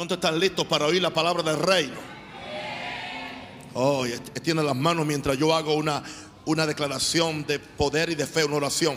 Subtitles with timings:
[0.00, 1.96] ¿Cuántos están listos para oír la palabra del reino?
[3.74, 4.06] Oh,
[4.42, 6.02] tiene las manos mientras yo hago una,
[6.46, 8.96] una declaración de poder y de fe, una oración.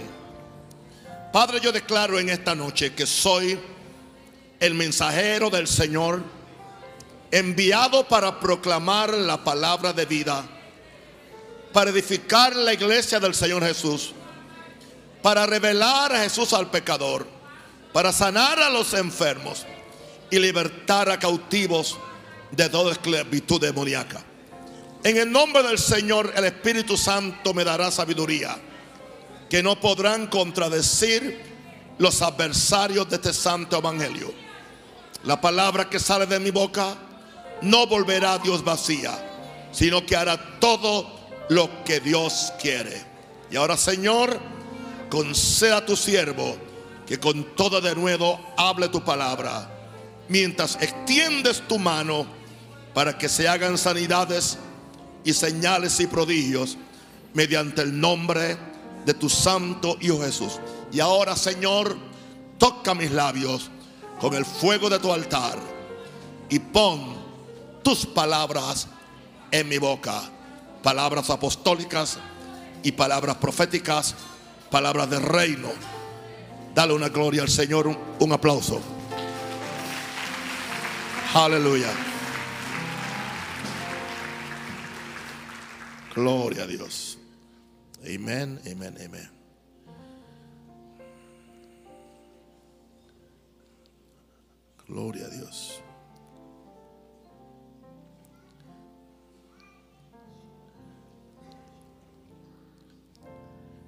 [1.33, 3.59] Padre, yo declaro en esta noche que soy
[4.61, 6.23] el mensajero del Señor,
[7.31, 10.45] enviado para proclamar la palabra de vida,
[11.73, 14.13] para edificar la iglesia del Señor Jesús,
[15.21, 17.27] para revelar a Jesús al pecador,
[17.91, 19.65] para sanar a los enfermos
[20.33, 21.95] y libertar a cautivos
[22.49, 24.25] de toda esclavitud demoníaca.
[25.03, 28.57] En el nombre del Señor, el Espíritu Santo me dará sabiduría
[29.47, 31.39] que no podrán contradecir
[31.99, 34.33] los adversarios de este santo evangelio.
[35.23, 36.95] La palabra que sale de mi boca
[37.61, 39.11] no volverá a Dios vacía,
[39.71, 43.05] sino que hará todo lo que Dios quiere.
[43.51, 44.39] Y ahora, Señor,
[45.11, 46.57] conceda a tu siervo
[47.05, 49.72] que con todo de nuevo hable tu palabra
[50.33, 52.25] mientras extiendes tu mano
[52.95, 54.57] para que se hagan sanidades
[55.23, 56.75] y señales y prodigios
[57.35, 58.57] mediante el nombre
[59.05, 60.53] de tu santo Hijo Jesús.
[60.91, 61.95] Y ahora, Señor,
[62.57, 63.69] toca mis labios
[64.19, 65.59] con el fuego de tu altar
[66.49, 67.15] y pon
[67.83, 68.87] tus palabras
[69.51, 70.19] en mi boca.
[70.81, 72.17] Palabras apostólicas
[72.81, 74.15] y palabras proféticas,
[74.71, 75.69] palabras de reino.
[76.73, 78.81] Dale una gloria al Señor, un, aplauso.
[81.35, 81.91] Aleluya.
[86.13, 87.17] Gloria a Dios.
[88.03, 89.31] Amén, amén, amén.
[94.87, 95.81] Gloria a Dios.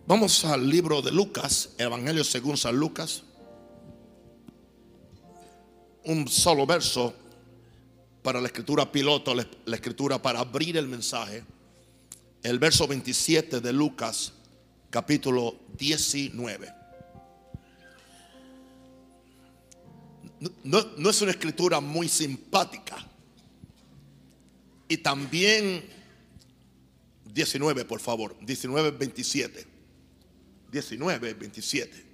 [0.08, 3.22] Vamos al libro de Lucas, Evangelio según San Lucas.
[6.06, 7.14] Un solo verso
[8.26, 11.44] para la escritura piloto, la, escritura para abrir el mensaje.
[12.42, 14.34] El verso 27 de Lucas,
[14.90, 16.74] capítulo 19.
[20.64, 22.98] No, no, es una escritura muy simpática.
[24.88, 25.86] Y también
[27.32, 28.36] 19, por favor.
[28.42, 29.68] 19, 27.
[30.72, 32.06] 19, 27.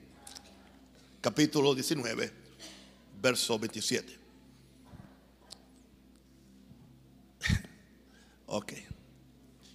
[1.21, 2.33] Capítulo 19,
[3.21, 4.20] verso 27.
[8.53, 8.73] Ok.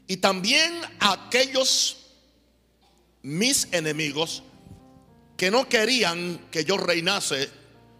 [0.07, 1.97] Y también aquellos
[3.23, 4.43] mis enemigos
[5.39, 7.49] que no querían que yo reinase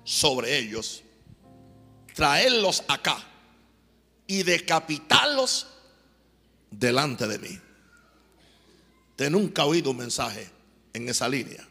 [0.05, 1.03] sobre ellos,
[2.15, 3.17] traerlos acá
[4.27, 5.67] y decapitarlos
[6.71, 7.59] delante de mí.
[9.17, 10.51] Te nunca he oído un mensaje
[10.93, 11.67] en esa línea.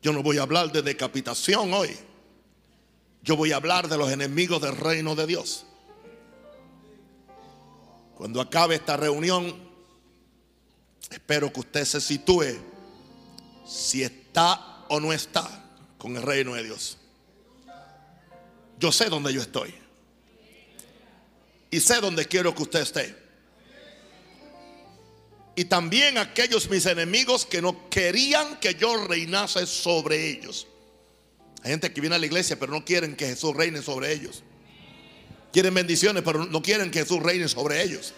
[0.00, 1.90] Yo no voy a hablar de decapitación hoy.
[3.24, 5.66] Yo voy a hablar de los enemigos del reino de Dios.
[8.18, 9.56] Cuando acabe esta reunión,
[11.08, 12.58] espero que usted se sitúe
[13.64, 15.48] si está o no está
[15.98, 16.98] con el reino de Dios.
[18.80, 19.72] Yo sé dónde yo estoy.
[21.70, 23.14] Y sé dónde quiero que usted esté.
[25.54, 30.66] Y también aquellos mis enemigos que no querían que yo reinase sobre ellos.
[31.62, 34.42] Hay gente que viene a la iglesia pero no quieren que Jesús reine sobre ellos.
[35.52, 38.14] Quieren bendiciones, pero no quieren que Jesús reine sobre ellos.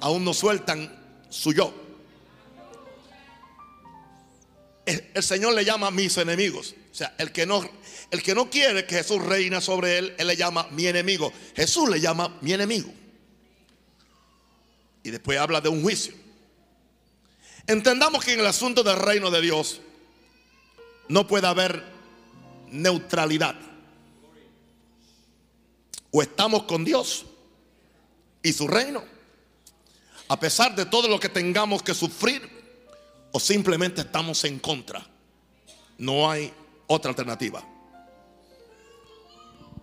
[0.00, 0.94] Aún no sueltan
[1.28, 1.74] su yo.
[4.86, 6.74] El Señor le llama mis enemigos.
[6.92, 7.68] O sea, el que no,
[8.10, 11.32] el que no quiere que Jesús reine sobre él, él le llama mi enemigo.
[11.56, 12.92] Jesús le llama mi enemigo.
[15.02, 16.14] Y después habla de un juicio.
[17.66, 19.80] Entendamos que en el asunto del reino de Dios
[21.08, 21.82] no puede haber
[22.70, 23.56] neutralidad.
[26.16, 27.26] O estamos con Dios
[28.40, 29.02] y su reino,
[30.28, 32.48] a pesar de todo lo que tengamos que sufrir,
[33.32, 35.04] o simplemente estamos en contra.
[35.98, 36.52] No hay
[36.86, 37.66] otra alternativa.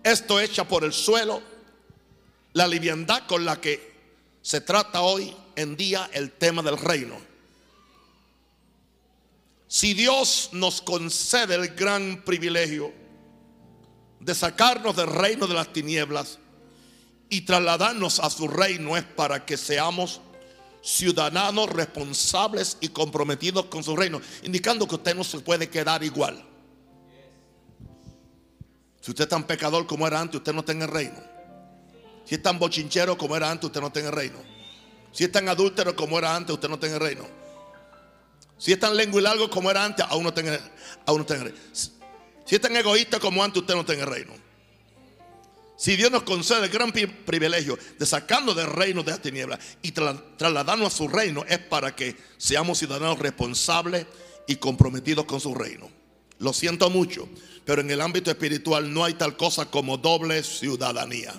[0.02, 1.42] Esto echa por el suelo
[2.54, 3.92] la liviandad con la que
[4.40, 7.18] se trata hoy en día el tema del reino.
[9.68, 13.01] Si Dios nos concede el gran privilegio
[14.22, 16.38] de sacarnos del reino de las tinieblas
[17.28, 20.20] y trasladarnos a su reino es para que seamos
[20.82, 26.44] ciudadanos responsables y comprometidos con su reino, indicando que usted no se puede quedar igual.
[29.00, 31.20] Si usted es tan pecador como era antes, usted no en el reino.
[32.24, 34.38] Si es tan bochinchero como era antes, usted no en el reino.
[35.10, 37.26] Si es tan adúltero como era antes, usted no en el reino.
[38.56, 40.60] Si es tan lengua y largo como era antes, aún no está en el,
[41.06, 41.58] aún no reino.
[42.44, 44.32] Si es tan egoísta como antes, usted no en el reino.
[45.76, 49.90] Si Dios nos concede el gran privilegio de sacarnos del reino de la tiniebla y
[49.90, 54.06] trasladarnos a su reino, es para que seamos ciudadanos responsables
[54.46, 55.90] y comprometidos con su reino.
[56.38, 57.28] Lo siento mucho,
[57.64, 61.34] pero en el ámbito espiritual no hay tal cosa como doble ciudadanía.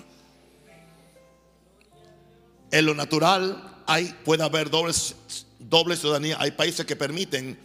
[2.70, 6.36] En lo natural hay, puede haber doble ciudadanía.
[6.40, 7.58] Hay países que permiten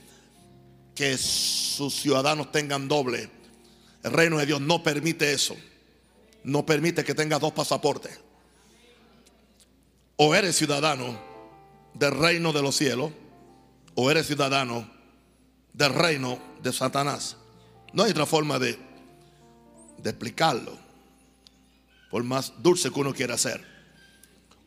[1.00, 3.31] que sus ciudadanos tengan doble.
[4.04, 5.56] El reino de Dios no permite eso
[6.44, 8.19] no permite que tengas dos pasaportes.
[10.16, 11.19] O eres ciudadano
[11.94, 13.12] del reino de los cielos,
[13.96, 14.90] o eres ciudadano
[15.74, 17.38] del reino de Satanás.
[17.94, 18.78] No hay otra forma de,
[19.98, 20.78] de explicarlo,
[22.10, 23.63] por más dulce que uno quiera ser.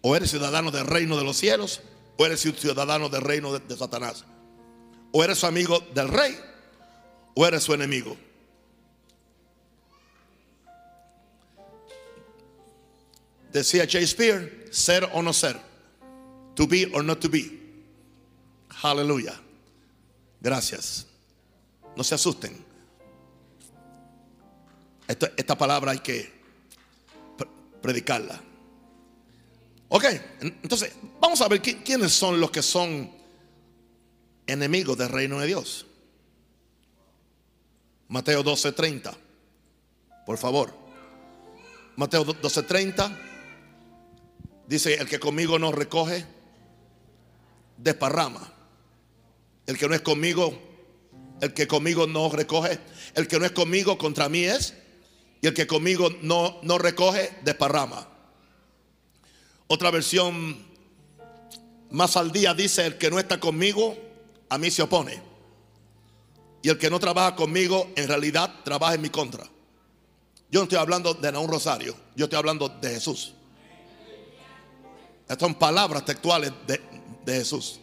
[0.01, 1.81] O eres ciudadano del reino de los cielos,
[2.17, 4.25] o eres ciudadano del reino de, de Satanás.
[5.13, 6.39] O eres amigo del rey,
[7.35, 8.17] o eres su enemigo.
[13.53, 15.61] Decía Shakespeare, ser o no ser.
[16.55, 17.61] To be or not to be.
[18.83, 19.39] Aleluya.
[20.41, 21.07] Gracias.
[21.95, 22.65] No se asusten.
[25.07, 26.33] Esta, palabra hay que
[27.83, 28.41] predicarla.
[29.89, 30.05] Ok,
[30.41, 33.11] entonces vamos a ver quiénes son los que son
[34.53, 35.87] enemigos del reino de Dios.
[38.09, 39.17] Mateo 12:30.
[40.27, 40.75] Por favor.
[41.97, 43.19] Mateo 12:30.
[44.67, 46.25] Dice, el que conmigo no recoge,
[47.77, 48.53] desparrama.
[49.67, 50.59] El que no es conmigo,
[51.41, 52.79] el que conmigo no recoge,
[53.15, 54.75] el que no es conmigo contra mí es,
[55.41, 58.09] y el que conmigo no, no recoge, desparrama.
[59.67, 60.57] Otra versión
[61.91, 63.97] más al día dice, el que no está conmigo,
[64.53, 65.19] a mí se opone.
[66.61, 69.45] Y el que no trabaja conmigo, en realidad trabaja en mi contra.
[70.51, 73.33] Yo no estoy hablando de un Rosario, yo estoy hablando de Jesús.
[75.23, 76.83] Estas son palabras textuales de,
[77.25, 77.81] Jesús.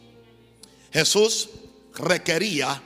[0.94, 1.50] Jesús
[1.96, 2.80] requería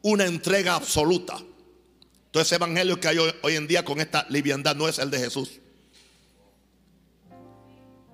[0.00, 1.36] una entrega absoluta.
[1.36, 5.18] Entonces, ese evangelio que hay hoy, en día con esta liviandad no es el de
[5.18, 5.60] Jesús.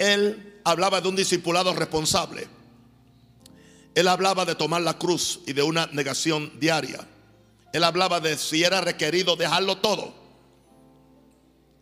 [0.01, 2.49] Él hablaba de un discipulado responsable.
[3.95, 7.07] Él hablaba de tomar la cruz y de una negación diaria.
[7.73, 10.15] Él hablaba de si era requerido dejarlo todo.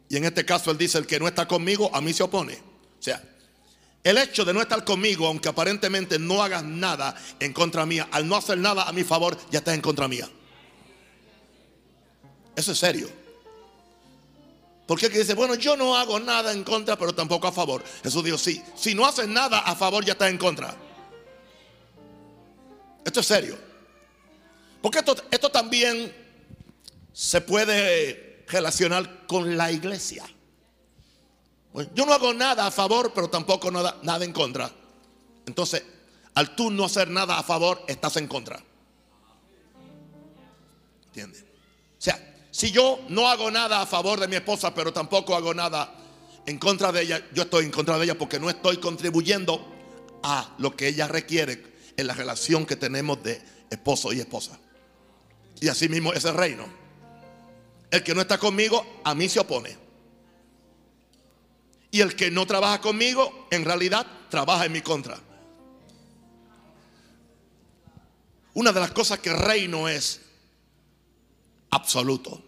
[0.08, 2.54] Y en este caso él dice, el que no está conmigo, a mí se opone.
[2.54, 3.22] O sea,
[4.02, 8.26] el hecho de no estar conmigo, aunque aparentemente no hagas nada en contra mía, al
[8.26, 10.28] no hacer nada a mi favor, ya estás en contra mía.
[12.56, 13.08] Eso es serio.
[14.86, 17.84] Porque que dice, bueno, yo no hago nada en contra, pero tampoco a favor.
[18.02, 20.74] Jesús dijo, sí, si no haces nada a favor, ya estás en contra.
[23.04, 23.58] Esto es serio.
[24.82, 26.14] Porque esto, esto también
[27.12, 30.24] se puede relacionar con la iglesia.
[31.72, 34.70] Pues, yo no hago nada a favor, pero tampoco nada, nada en contra.
[35.46, 35.82] Entonces,
[36.34, 38.60] al tú no hacer nada a favor, estás en contra.
[41.06, 41.42] ¿Entiendes?
[41.42, 45.54] O sea, si yo no hago nada a favor de mi esposa, pero tampoco hago
[45.54, 45.94] nada
[46.46, 49.64] en contra de ella, yo estoy en contra de ella porque no estoy contribuyendo
[50.22, 54.58] a lo que ella requiere en la relación que tenemos de esposo y esposa.
[55.60, 56.64] Y así mismo es el reino.
[57.90, 59.76] El que no está conmigo, a mí se opone.
[61.90, 65.18] Y el que no trabaja conmigo, en realidad trabaja en mi contra.
[68.54, 70.20] Una de las cosas que reino es
[71.70, 72.40] absoluto.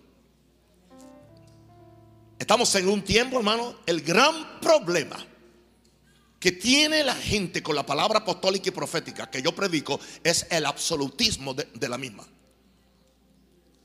[2.38, 5.26] Estamos en un tiempo, hermano, el gran problema
[6.40, 10.66] que tiene la gente con la palabra apostólica y profética que yo predico es el
[10.66, 12.26] absolutismo de, la misma.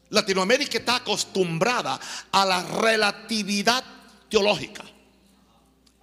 [0.09, 1.99] Latinoamérica está acostumbrada
[2.31, 3.83] a la relatividad
[4.29, 4.83] teológica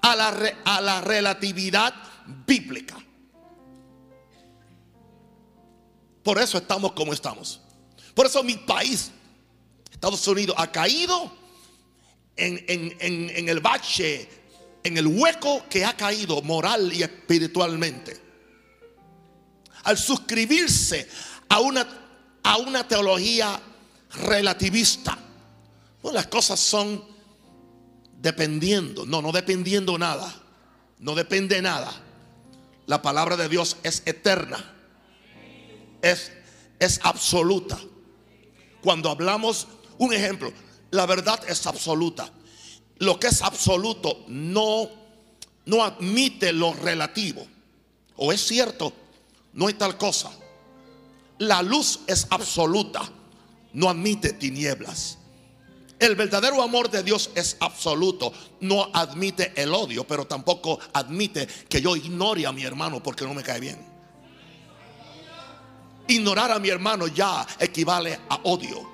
[0.02, 1.94] a la, a la relatividad
[2.47, 2.97] bíblica.
[6.23, 7.61] Por eso estamos como estamos.
[8.14, 9.11] Por eso mi país,
[9.90, 11.32] Estados Unidos, ha caído
[12.37, 14.28] en, en, el bache,
[14.85, 18.21] en el hueco que ha caído moral y espiritualmente.
[19.85, 21.09] Al suscribirse
[21.49, 21.87] a una,
[22.43, 23.61] a una teología
[24.27, 25.19] relativista.
[26.03, 27.05] Las cosas son
[28.21, 29.07] dependiendo.
[29.07, 30.33] No, no dependiendo nada.
[30.99, 31.93] No depende nada.
[32.87, 34.75] La palabra de Dios es eterna.
[36.01, 36.33] Es,
[36.79, 37.79] es absoluta.
[38.83, 40.53] Cuando hablamos, un ejemplo,
[40.91, 42.31] la verdad es absoluta.
[43.02, 44.88] Lo que es absoluto no,
[45.66, 47.44] no admite lo relativo.
[48.14, 48.92] O es cierto,
[49.54, 50.30] no hay tal cosa.
[51.38, 53.02] La luz es absoluta.
[53.73, 55.18] no admite tinieblas.
[55.99, 58.32] El verdadero amor de Dios es absoluto.
[58.61, 63.35] No admite el odio, pero tampoco admite que yo ignore a mi hermano porque no
[63.35, 63.85] me cae bien.
[66.06, 68.88] Ignorar a mi hermano ya equivale a odio.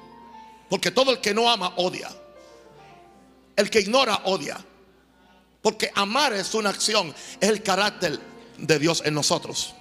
[0.71, 2.09] Porque todo el que no ama odia.
[3.59, 4.57] El que ignora odia.
[5.61, 8.17] Porque amar es una acción, es el carácter
[8.57, 9.75] de Dios en nosotros.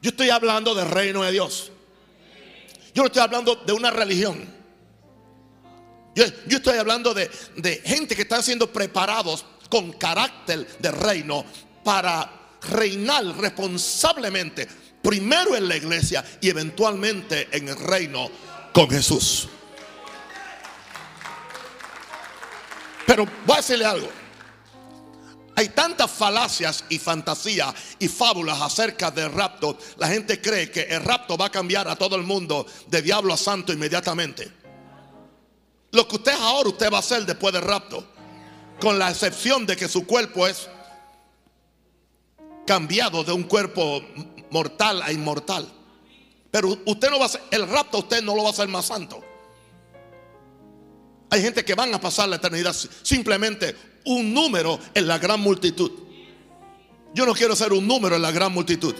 [0.00, 1.72] Yo estoy hablando del reino de Dios.
[2.94, 4.48] Yo no estoy hablando de una religión.
[6.14, 6.24] Yo,
[6.56, 11.44] estoy hablando de, de gente que están siendo preparados con carácter de reino
[11.82, 12.30] para
[12.62, 14.68] reinar responsablemente,
[15.02, 18.30] primero en la iglesia y eventualmente en el reino
[18.72, 19.48] con Jesús.
[23.10, 24.08] Pero voy a decirle algo.
[25.56, 29.76] Hay tantas falacias y fantasías y fábulas acerca del rapto.
[29.96, 33.34] La gente cree que el rapto va a cambiar a todo el mundo de diablo
[33.34, 34.48] a santo inmediatamente.
[35.90, 38.06] Lo que usted ahora, usted va a hacer después del rapto.
[38.80, 40.68] Con la excepción de que su cuerpo es
[42.64, 44.04] cambiado de un cuerpo
[44.50, 45.68] mortal a inmortal.
[46.52, 48.84] Pero usted no va a hacer, el rapto usted no lo va a hacer más
[48.86, 49.20] santo.
[51.30, 55.90] Hay gente que van a pasar la eternidad simplemente un número en la gran multitud.
[57.14, 58.94] Yo no quiero ser un número en la gran multitud.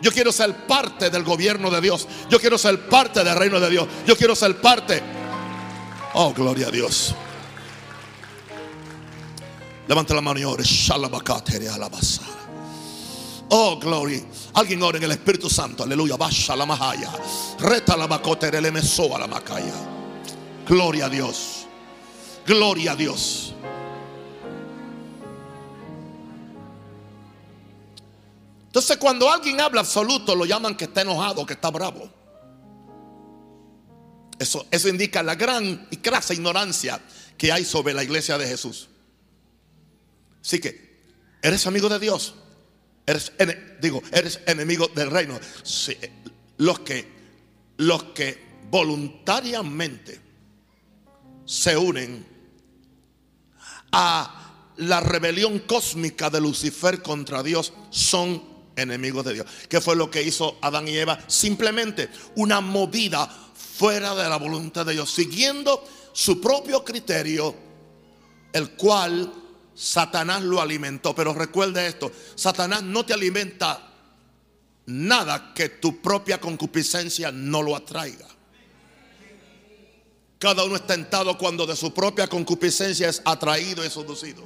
[0.00, 2.06] Yo quiero ser parte del gobierno de Dios.
[2.28, 3.88] Yo quiero ser parte del reino de Dios.
[4.06, 5.02] Yo quiero ser parte.
[6.14, 7.14] Oh, gloria a Dios.
[9.88, 10.64] Levanta la mano y ore.
[13.48, 14.22] Oh, gloria.
[14.54, 15.84] Alguien ore en el Espíritu Santo.
[15.84, 16.16] Aleluya.
[16.16, 17.10] Basha la mahaya.
[17.60, 19.93] Reta la macotere le a la macaya.
[20.66, 21.66] Gloria a Dios.
[22.46, 23.54] Gloria a Dios.
[28.66, 32.10] Entonces cuando alguien habla absoluto lo llaman que está enojado, que está bravo.
[34.38, 37.00] Eso, eso indica la gran y crasa ignorancia
[37.38, 38.88] que hay sobre la iglesia de Jesús.
[40.42, 41.00] Así que,
[41.40, 42.34] ¿eres amigo de Dios?
[43.06, 43.32] Eres,
[43.80, 45.38] digo, eres enemigo del reino.
[46.56, 47.06] los que,
[47.76, 50.23] los que voluntariamente
[51.44, 52.26] se unen
[53.92, 58.42] a la rebelión cósmica de Lucifer contra Dios son
[58.76, 59.46] enemigos de Dios.
[59.68, 61.18] ¿Qué fue lo que hizo Adán y Eva?
[61.28, 67.54] Simplemente una movida fuera de la voluntad de Dios, siguiendo su propio criterio,
[68.52, 69.32] el cual
[69.74, 71.14] Satanás lo alimentó.
[71.14, 73.90] Pero recuerde esto, Satanás no te alimenta
[74.86, 78.33] nada que tu propia concupiscencia no lo atraiga.
[80.44, 84.42] Cada uno es tentado cuando de su propia concupiscencia es atraído y seducido.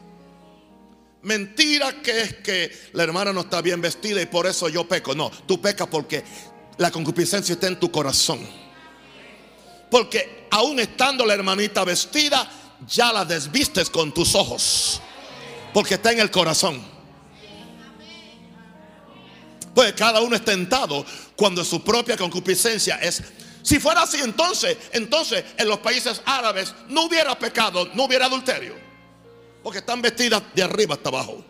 [1.23, 5.17] Mentira que es que la hermana no está bien vestida y por eso yo peco.
[5.17, 6.23] No, tú pecas porque
[6.77, 8.39] la concupiscencia está en tu corazón.
[9.91, 12.49] Porque aún estando la hermanita vestida,
[12.87, 15.01] ya la desvistes con tus ojos.
[15.75, 16.81] Porque está en el corazón.
[19.75, 23.21] Pues cada uno es tentado cuando su propia concupiscencia es
[23.63, 28.75] si fuera así, entonces, entonces en los países árabes no hubiera pecado, no hubiera adulterio.
[29.63, 31.45] Porque están vestidas de arriba hasta abajo.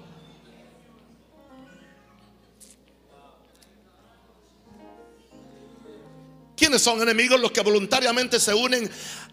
[6.57, 7.41] ¿Quiénes son enemigos?
[7.41, 8.91] Los que voluntariamente se unen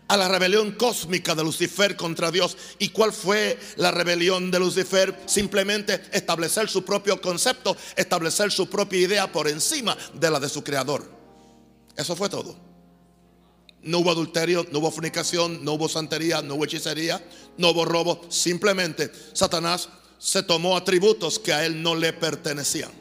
[0.07, 2.55] a la rebelión cósmica de Lucifer contra Dios.
[2.77, 5.19] ¿Y cuál fue la rebelión de Lucifer?
[5.25, 10.63] Simplemente establecer su propio concepto, establecer su propia idea por encima de la de su
[10.63, 11.24] creador.
[11.95, 12.55] Eso fue todo.
[13.81, 17.23] No hubo adulterio, no hubo fornicación, no hubo santería, no hubo hechicería,
[17.57, 18.21] no hubo robo.
[18.29, 22.91] Simplemente Satanás se tomó atributos que a él no le pertenecían.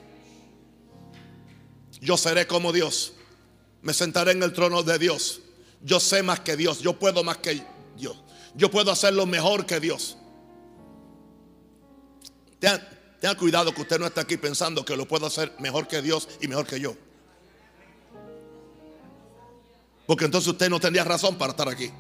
[2.01, 3.15] Yo seré como Dios.
[3.81, 5.41] Me sentaré en el trono de Dios.
[5.83, 6.81] Yo sé más que Dios.
[6.81, 7.65] Yo puedo más que
[7.97, 8.17] Dios.
[8.55, 10.19] Yo puedo hacerlo mejor que Dios.
[12.59, 12.87] Tenga,
[13.21, 16.29] tenga cuidado que usted no está aquí pensando que lo puedo hacer mejor que Dios
[16.43, 16.95] y mejor que yo.
[20.07, 21.91] Porque entonces usted no tendría razón para estar aquí.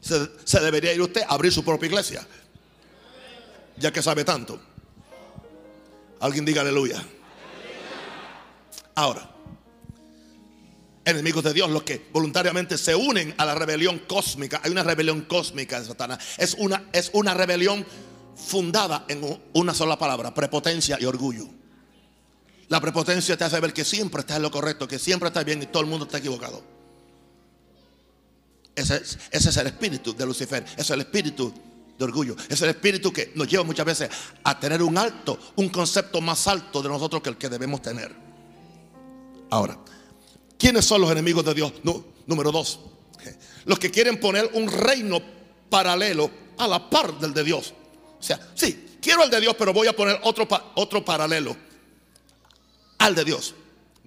[0.00, 2.26] Se, debería ir usted a abrir su propia iglesia.
[3.76, 4.60] Ya que sabe tanto.
[6.20, 7.02] Alguien diga aleluya.
[8.94, 9.30] Ahora,
[11.04, 14.60] enemigos de Dios, los que voluntariamente se unen a la rebelión cósmica.
[14.62, 16.18] Hay una rebelión cósmica de Satanás.
[16.36, 17.86] Es una, es una rebelión
[18.36, 21.61] fundada en una sola palabra, prepotencia y orgullo.
[22.72, 25.62] La prepotencia te hace ver que siempre estás en lo correcto, que siempre estás bien
[25.62, 26.62] y todo el mundo está equivocado.
[28.74, 31.52] Ese es, el espíritu de Lucifer, ese es el espíritu
[31.98, 34.08] de orgullo, ese es el espíritu que nos lleva muchas veces
[34.42, 38.10] a tener un alto, un concepto más alto de nosotros que el que debemos tener.
[39.50, 39.76] Ahora,
[40.56, 41.74] ¿quiénes son los enemigos de Dios?
[42.26, 42.80] número dos,
[43.66, 45.20] los que quieren poner un reino
[45.68, 47.74] paralelo a la par del de Dios.
[48.18, 51.54] O sea, sí, quiero el de Dios, pero voy a poner otro, otro paralelo
[53.02, 53.54] al de Dios.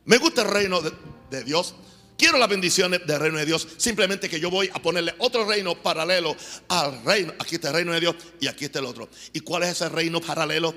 [0.05, 1.75] Me gusta el reino de, Dios.
[2.17, 3.67] Quiero las bendiciones del reino de Dios.
[3.77, 6.35] Simplemente que yo voy a ponerle otro reino paralelo
[6.69, 7.33] al reino.
[7.39, 9.09] Aquí está el reino de Dios y aquí está el otro.
[9.33, 10.73] ¿Y cuál es ese reino paralelo?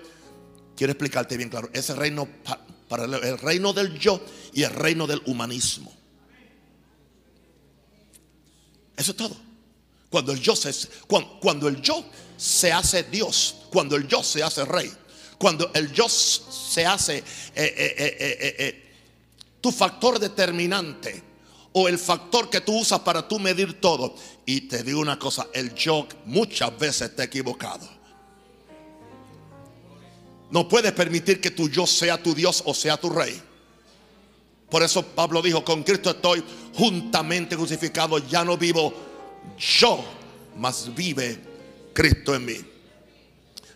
[0.77, 1.71] Quiero explicarte bien claro.
[1.73, 2.29] Ese reino
[2.89, 4.21] paralelo, el reino del yo
[4.53, 5.93] y el reino del humanismo.
[8.97, 9.37] Eso es todo.
[10.11, 10.73] Cuando el yo se,
[11.07, 12.05] cuando, el yo
[12.37, 14.91] se hace Dios, cuando el yo se hace rey,
[15.39, 18.85] cuando el yo se hace eh, eh, eh,
[19.61, 21.23] tu factor determinante
[21.73, 24.15] o el factor que tú usas para tú medir todo.
[24.45, 27.89] Y te digo una cosa, el yo muchas veces está equivocado.
[30.51, 33.41] No puedes permitir que tu yo sea tu Dios o sea tu rey.
[34.71, 36.43] Por eso Pablo dijo, con Cristo estoy
[36.75, 38.93] juntamente crucificado, ya no vivo
[39.59, 40.05] yo,
[40.57, 41.39] mas vive
[41.95, 42.78] Cristo en mí.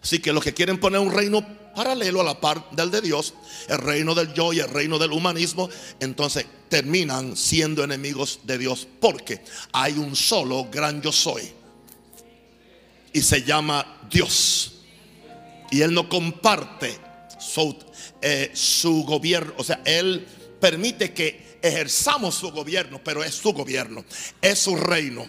[0.02, 3.34] Así que los que quieren poner un reino paralelo a la par del de Dios,
[3.68, 5.68] el reino del yo y el reino del humanismo,
[6.00, 9.42] entonces terminan siendo enemigos de Dios porque
[9.72, 11.52] hay un solo gran yo soy
[13.12, 14.72] y se llama Dios.
[15.70, 16.98] Y Él no comparte
[17.38, 17.76] su,
[18.20, 20.26] eh, su gobierno, o sea, Él
[20.60, 24.04] permite que ejerzamos su gobierno, pero es su gobierno,
[24.40, 25.26] es su reino,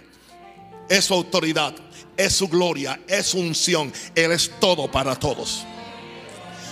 [0.89, 1.75] es su autoridad,
[2.17, 3.91] es su gloria, es su unción.
[4.15, 5.65] Él es todo para todos.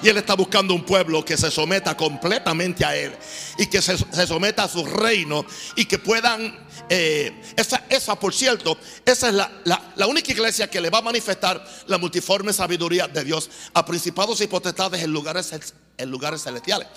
[0.03, 3.13] Y Él está buscando un pueblo que se someta completamente a Él
[3.57, 5.45] y que se, someta a su reino
[5.75, 6.57] y que puedan,
[6.89, 9.51] eh, esa, esa por cierto, esa es la,
[9.95, 14.41] la, única iglesia que le va a manifestar la multiforme sabiduría de Dios a principados
[14.41, 15.53] y potestades en lugares,
[15.97, 16.87] en lugares celestiales.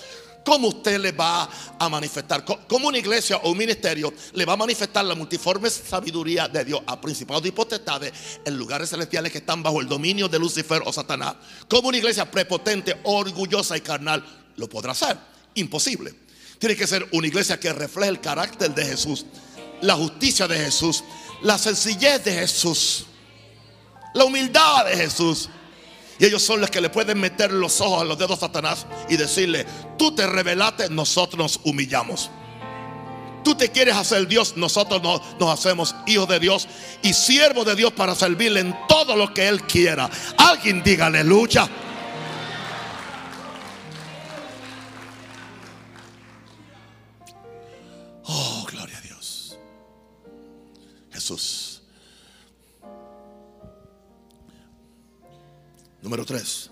[0.45, 2.45] ¿Cómo usted le va a manifestar?
[2.45, 6.83] ¿Cómo una iglesia o un ministerio le va a manifestar la multiforme sabiduría de Dios
[6.87, 8.13] a principados y potestades
[8.45, 11.37] en lugares celestiales que están bajo el dominio de Lucifer o Satanás?
[11.67, 14.23] ¿Cómo una iglesia prepotente, orgullosa y carnal
[14.57, 15.17] lo podrá hacer?
[15.55, 16.15] Imposible.
[16.59, 19.25] Tiene que ser una iglesia que refleje el carácter de Jesús,
[19.81, 21.03] la justicia de Jesús,
[21.43, 23.07] la sencillez de Jesús,
[24.13, 25.49] la humildad de Jesús
[26.27, 29.17] ellos son los que le pueden meter los ojos a los dedos a Satanás y
[29.17, 29.67] decirle,
[29.99, 32.31] tú te revelaste, nosotros nos humillamos.
[33.45, 36.67] Tú te quieres hacer Dios, nosotros nos, nos hacemos hijos de Dios
[37.03, 40.09] y siervos de Dios para servirle en todo lo que Él quiera.
[40.39, 41.69] Alguien diga aleluya.
[48.25, 49.59] Oh, gloria a Dios.
[51.13, 51.74] Jesús.
[56.05, 56.71] Número tres.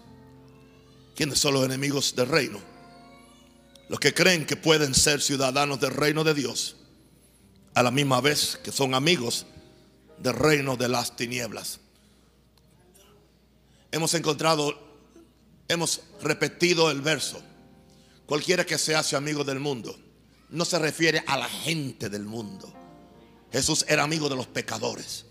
[1.17, 2.61] ¿Quiénes son los enemigos del reino?
[3.89, 6.77] Los que creen que pueden ser ciudadanos del reino de Dios
[7.73, 9.47] a la misma vez que son amigos
[10.19, 11.81] del reino de las tinieblas.
[13.91, 14.79] Hemos encontrado,
[15.67, 17.43] hemos repetido el verso.
[18.27, 19.99] Cualquiera que se hace amigo del mundo
[20.51, 22.71] no se refiere a la gente del mundo.
[23.51, 25.25] Jesús era amigo de los pecadores.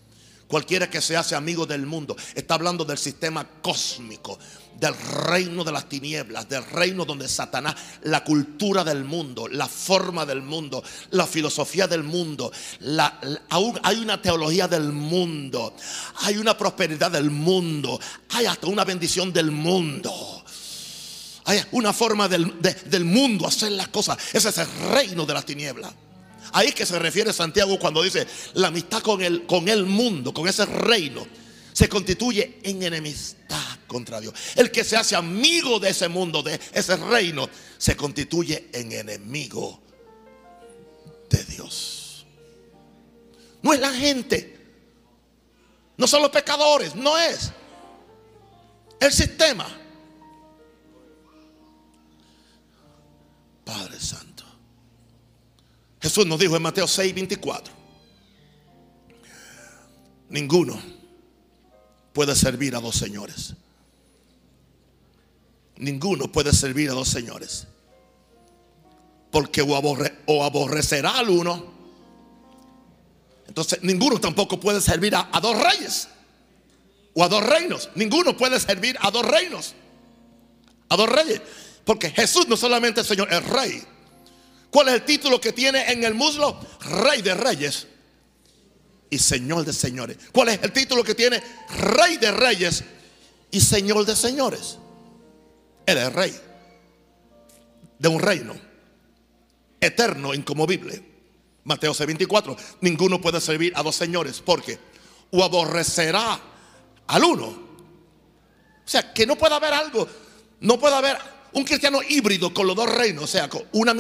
[0.51, 4.37] Cualquiera que se hace amigo del mundo está hablando del sistema cósmico,
[4.77, 10.25] del reino de las tinieblas, del reino donde Satanás, la cultura del mundo, la forma
[10.25, 12.51] del mundo, la filosofía del mundo,
[13.49, 15.73] aún hay una teología del mundo,
[16.17, 17.97] hay una prosperidad del mundo,
[18.31, 20.43] hay hasta una bendición del mundo.
[21.45, 24.17] Hay una forma del, del mundo hacer las cosas.
[24.33, 25.93] Ese es el reino de las tinieblas.
[26.53, 30.47] Ahí que se refiere Santiago cuando dice la amistad con el, con el mundo, con
[30.47, 31.25] ese reino,
[31.73, 34.33] se constituye en enemistad contra Dios.
[34.55, 39.81] El que se hace amigo de ese mundo, de ese reino, se constituye en enemigo
[41.29, 42.25] de Dios.
[43.61, 44.59] No es la gente,
[45.97, 47.51] no son los pecadores, no es
[48.99, 49.67] el sistema.
[53.63, 54.30] Padre Santo.
[56.01, 57.73] Jesús nos dijo en Mateo 6, 24.
[60.29, 60.81] Ninguno
[62.13, 63.53] puede servir a dos señores.
[65.77, 67.67] Ninguno puede servir a dos señores.
[69.29, 71.71] Porque o, aborrecerá al uno.
[73.47, 76.07] Entonces ninguno tampoco puede servir a, a dos reyes.
[77.13, 77.89] O a dos reinos.
[77.95, 79.75] Ninguno puede servir a dos reinos.
[80.89, 81.41] A dos reyes.
[81.83, 83.83] Porque Jesús no solamente es Señor, es Rey.
[84.71, 86.57] ¿Cuál es el título que tiene en el muslo?
[87.03, 87.87] Rey de reyes
[89.09, 90.17] y Señor de señores.
[90.31, 91.43] ¿Cuál es el título que tiene?
[91.77, 92.83] Rey de reyes
[93.51, 94.77] y Señor de señores.
[95.85, 96.33] Él es rey
[97.99, 98.55] de un reino.
[99.83, 101.03] eterno, incomovible.
[101.63, 104.77] Mateo 6:24, ninguno puede servir a dos señores porque
[105.31, 106.39] o aborrecerá
[107.07, 107.45] al uno.
[107.47, 110.07] O sea, que no puede haber algo,
[110.59, 111.17] no puede haber
[111.53, 113.95] un cristiano híbrido con los dos reinos, o sea, con una,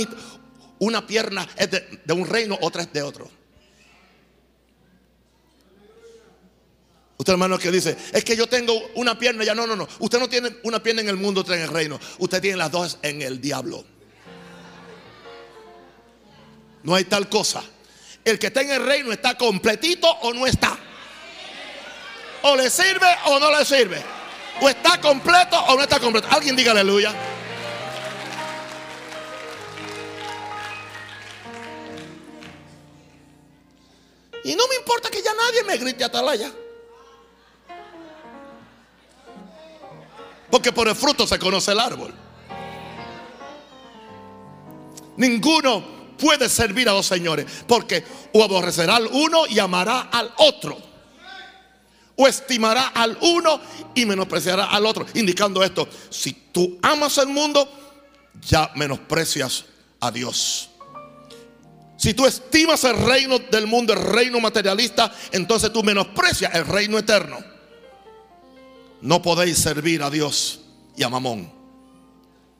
[0.81, 3.29] una pierna es de, un reino, otra es de otro.
[7.17, 9.87] Usted hermano que dice, es que yo tengo una pierna, ya no, no, no.
[9.99, 11.99] Usted no tiene una pierna en el mundo, otra en el reino.
[12.17, 13.85] Usted tiene las dos en el diablo.
[16.81, 17.63] No hay tal cosa.
[18.25, 20.75] El que está en el reino está completito o no está.
[22.41, 24.01] O le sirve o no le sirve.
[24.61, 26.27] O está completo o no está completo.
[26.31, 27.13] Alguien diga aleluya.
[34.43, 36.51] Y no me importa que ya nadie me grite atalaya.
[40.49, 42.13] Porque por el fruto se conoce el árbol.
[45.17, 45.83] Ninguno
[46.17, 47.45] puede servir a dos señores.
[47.67, 50.77] Porque o aborrecerá al uno y amará al otro.
[52.15, 53.61] O estimará al uno
[53.95, 55.05] y menospreciará al otro.
[55.13, 57.67] Indicando esto, si tú amas el mundo,
[58.41, 59.65] ya menosprecias
[59.99, 60.70] a Dios.
[62.01, 66.97] Si tú estimas el reino del mundo, el reino materialista, entonces tú menosprecias el reino
[66.97, 67.37] eterno.
[69.01, 70.61] No podéis servir a Dios
[70.97, 71.53] y a Mamón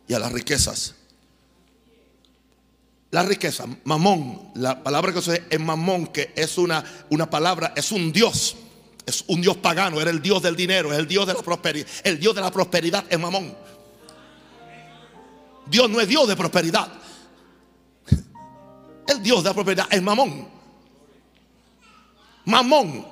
[0.08, 0.93] y a las riquezas.
[3.10, 7.91] La riqueza, Mamón, la palabra que se es Mamón, que es una, una palabra, es
[7.91, 8.56] un Dios.
[9.08, 11.88] Es un Dios pagano, era el Dios del dinero, es el Dios de la prosperidad.
[12.04, 13.56] El Dios de la prosperidad es Mamón.
[15.65, 17.01] Dios no es Dios de prosperidad.
[19.12, 20.47] El Dios de la prosperidad es Mamón.
[22.45, 23.12] Mamón.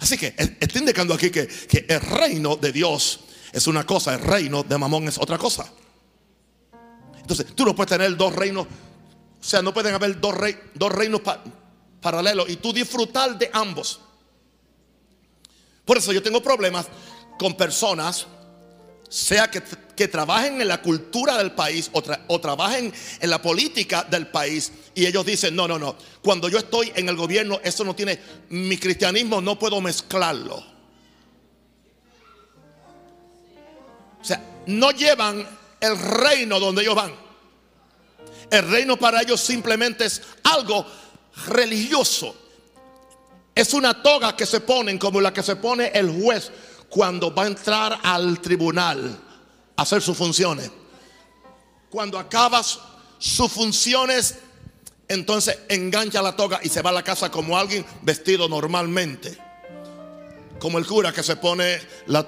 [0.00, 1.46] Así que está indicando aquí que,
[1.86, 3.20] el reino de Dios
[3.52, 5.70] es una cosa, el reino de Mamón es otra cosa.
[7.18, 10.34] Entonces, tú no puedes tener dos reinos, o sea, no pueden haber dos,
[10.74, 11.20] dos reinos
[12.00, 14.00] paralelos y tú disfrutar de ambos.
[15.84, 16.86] Por eso yo tengo problemas
[17.38, 18.26] con personas
[19.10, 19.60] sea que,
[20.08, 25.04] trabajen en la cultura del país o, o, trabajen en la política del país y
[25.04, 28.18] ellos dicen, no, no, no, cuando yo estoy en el gobierno, eso no tiene,
[28.48, 30.64] mi cristianismo no puedo mezclarlo.
[34.20, 35.46] O sea, no llevan
[35.80, 37.12] el reino donde ellos van.
[38.50, 40.86] El reino para ellos simplemente es algo
[41.48, 42.34] religioso.
[43.54, 46.50] Es una toga que se ponen como la que se pone el juez
[46.90, 49.18] cuando va a entrar al tribunal
[49.76, 50.70] a hacer sus funciones.
[51.88, 52.80] Cuando acabas
[53.18, 54.38] sus funciones,
[55.08, 59.38] entonces engancha la toga y se va a la casa como alguien vestido normalmente.
[60.58, 62.26] Como el cura que se pone la,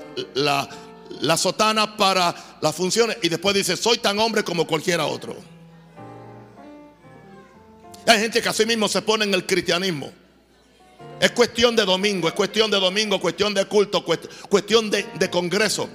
[1.20, 5.37] la sotana para las funciones y después dice, soy tan hombre como cualquiera otro.
[8.07, 10.21] Hay gente que así mismo se pone en el cristianismo.
[11.21, 14.05] Es cuestión de domingo, es cuestión de domingo, cuestión de culto,
[14.49, 15.88] cuestión de, de congreso.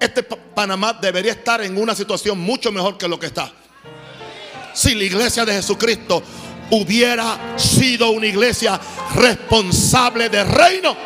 [0.00, 3.52] Este Panamá debería estar en una situación mucho mejor que lo que está.
[4.74, 6.22] Si la iglesia de Jesucristo
[6.70, 8.80] hubiera sido una iglesia
[9.14, 10.96] responsable del reino.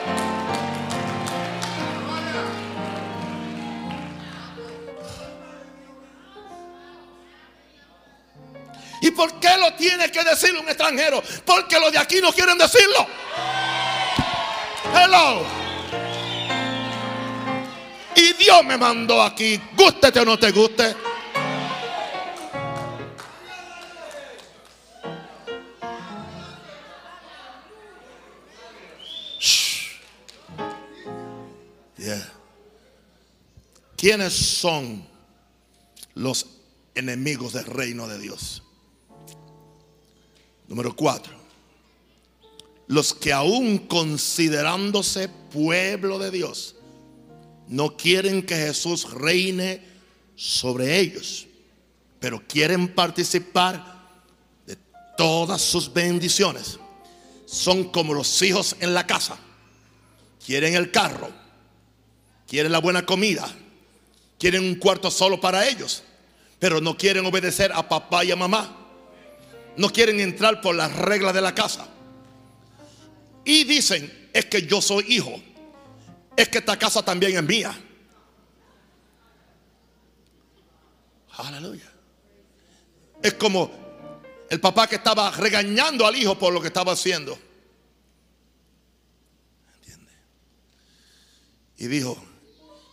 [9.01, 11.23] ¿Y por qué lo tiene que decir un extranjero?
[11.45, 13.07] Porque los de aquí no quieren decirlo.
[14.95, 15.43] Hello.
[18.17, 20.97] Y Dios me mandó aquí, gústete o no te guste.
[33.99, 35.05] ¿Quiénes son
[36.15, 36.47] los
[36.95, 38.63] enemigos del reino de Dios?
[40.69, 41.33] Número cuatro.
[42.87, 46.75] Los que aún considerándose pueblo de Dios,
[47.67, 49.83] no quieren que Jesús reine
[50.37, 51.47] sobre ellos,
[52.21, 53.99] pero quieren participar
[54.67, 54.77] de
[55.17, 56.79] todas sus bendiciones.
[57.47, 59.39] Son como los hijos en la casa.
[60.45, 61.31] Quieren el carro,
[62.47, 63.55] quieren la buena comida,
[64.39, 66.03] quieren un cuarto solo para ellos,
[66.59, 68.78] pero no quieren obedecer a papá y a mamá
[69.79, 71.88] no quieren entrar por las reglas de la casa.
[73.45, 75.41] Y dicen, es que yo soy hijo.
[76.37, 77.77] Es que esta casa también es mía.
[81.37, 81.91] Aleluya.
[83.23, 83.71] Es como
[84.51, 87.38] el papá que estaba regañando al hijo por lo que estaba haciendo.
[89.77, 90.12] ¿Entiende?
[91.79, 92.21] Y dijo,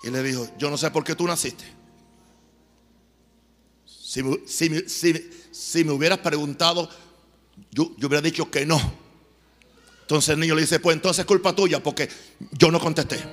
[0.03, 1.65] y le dijo, yo no sé por qué tú naciste.
[3.85, 6.89] Si, si si- si me hubieras preguntado,
[7.71, 8.77] yo, yo hubiera dicho que no.
[10.01, 12.09] Entonces el niño le dice, pues entonces es culpa tuya porque
[12.51, 13.23] yo no contesté.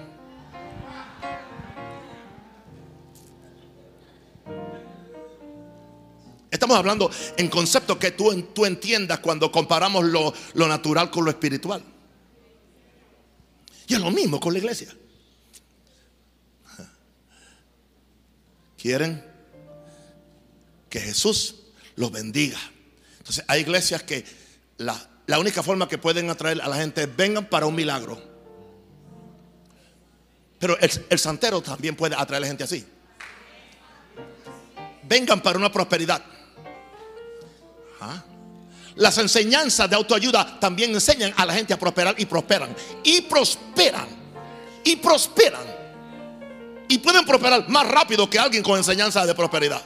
[6.49, 11.31] Estamos hablando en conceptos que tú, tú entiendas cuando comparamos lo, lo natural con lo
[11.31, 11.83] espiritual.
[13.89, 14.95] Y es lo mismo con la iglesia.
[18.77, 19.25] ¿Quieren
[20.89, 21.62] que Jesús
[21.97, 22.59] los bendiga?
[23.19, 24.25] Entonces hay iglesias que
[24.79, 28.21] la, la única forma que pueden atraer a la gente es vengan para un milagro.
[30.59, 32.85] Pero el, el santero también puede atraer a la gente así.
[35.05, 36.23] Vengan para una prosperidad.
[38.01, 38.25] Ajá.
[38.97, 42.75] Las enseñanzas de autoayuda también enseñan a la gente a prosperar y prosperan.
[43.03, 44.07] Y prosperan.
[44.85, 45.65] Y prosperan.
[46.89, 49.83] Y pueden prosperar más rápido que alguien con enseñanza de prosperidad.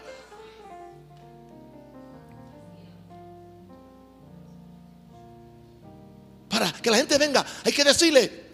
[6.56, 8.44] Para que la gente venga, hay que decirle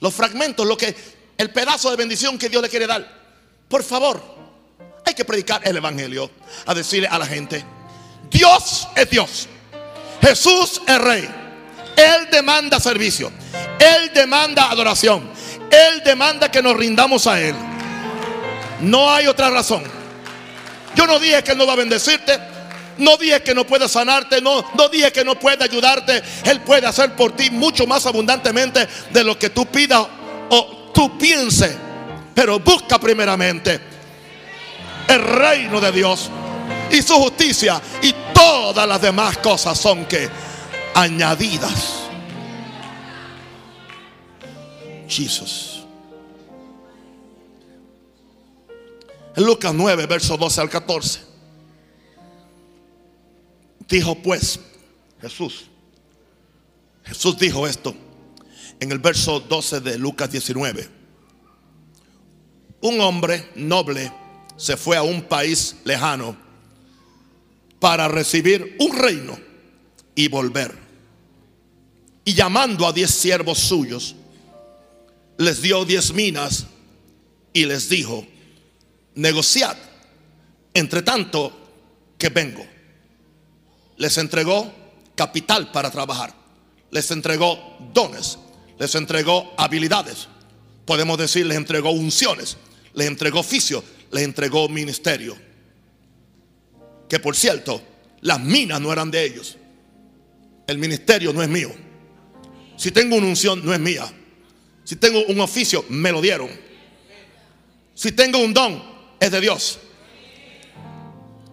[0.00, 0.96] los fragmentos, lo que
[1.36, 3.06] el pedazo de bendición que Dios le quiere dar.
[3.68, 4.22] Por favor,
[5.04, 6.30] hay que predicar el evangelio,
[6.64, 7.62] a decirle a la gente,
[8.30, 9.48] Dios es Dios.
[10.22, 11.28] Jesús es rey.
[11.94, 13.30] Él demanda servicio.
[13.78, 15.30] Él demanda adoración.
[15.70, 17.54] Él demanda que nos rindamos a Él.
[18.80, 19.84] No hay otra razón.
[20.96, 22.49] Yo no dije que Él no va a bendecirte.
[23.00, 24.40] No dije que no puede sanarte.
[24.40, 26.22] No, no dije que no puede ayudarte.
[26.44, 30.06] Él puede hacer por ti mucho más abundantemente de lo que tú pidas
[30.50, 31.76] o tú pienses.
[32.34, 33.80] Pero busca primeramente
[35.08, 36.30] el reino de Dios
[36.90, 40.28] y su justicia y todas las demás cosas son que
[40.94, 42.00] añadidas.
[45.08, 45.84] Jesús.
[49.36, 51.29] Lucas 9, verso 12 al 14.
[53.90, 54.60] Dijo pues
[55.20, 55.66] Jesús.
[57.04, 57.94] Jesús dijo esto
[58.78, 60.88] en el verso 12 de Lucas 19.
[62.82, 64.12] Un hombre noble
[64.56, 66.36] se fue a un país lejano
[67.80, 69.38] para recibir un reino
[70.14, 70.72] y volver.
[72.24, 74.14] Y llamando a diez siervos suyos,
[75.36, 76.66] les dio diez minas
[77.52, 78.24] y les dijo,
[79.14, 79.76] negociad,
[80.74, 81.52] entre tanto
[82.16, 82.64] que vengo.
[84.00, 84.72] Les entregó
[85.14, 86.32] capital para trabajar,
[86.90, 88.38] les entregó dones,
[88.78, 90.26] les entregó habilidades,
[90.86, 92.56] podemos decir, les entregó unciones,
[92.94, 95.36] les entregó oficio, les entregó ministerio.
[97.10, 97.82] Que por cierto,
[98.22, 99.58] las minas no eran de ellos.
[100.66, 101.70] El ministerio no es mío.
[102.78, 104.10] Si tengo una unción, no es mía.
[104.82, 106.48] Si tengo un oficio, me lo dieron.
[107.92, 108.82] Si tengo un don,
[109.20, 109.78] es de Dios.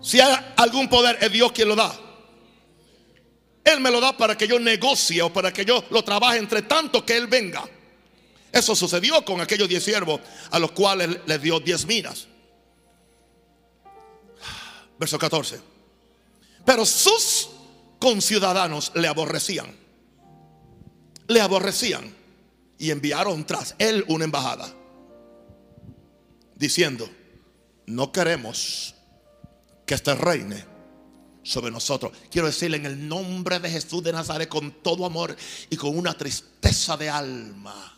[0.02, 2.07] Si hay algún poder, es Dios quien lo da.
[3.68, 6.62] Él me lo da para que yo negocie o para que yo lo trabaje entre
[6.62, 7.68] tanto que Él venga.
[8.50, 12.28] Eso sucedió con aquellos diez siervos a los cuales les dio diez minas.
[14.98, 15.60] Verso 14.
[16.66, 17.50] Pero sus
[18.00, 19.76] conciudadanos le aborrecían.
[21.28, 22.16] Le aborrecían.
[22.80, 24.74] Y enviaron tras él una embajada.
[26.56, 27.10] Diciendo,
[27.86, 28.96] no queremos
[29.86, 30.77] que este reine
[31.48, 32.12] sobre nosotros.
[32.30, 35.36] Quiero decirle en el nombre de Jesús de Nazaret con todo amor
[35.70, 37.96] y con una tristeza de alma.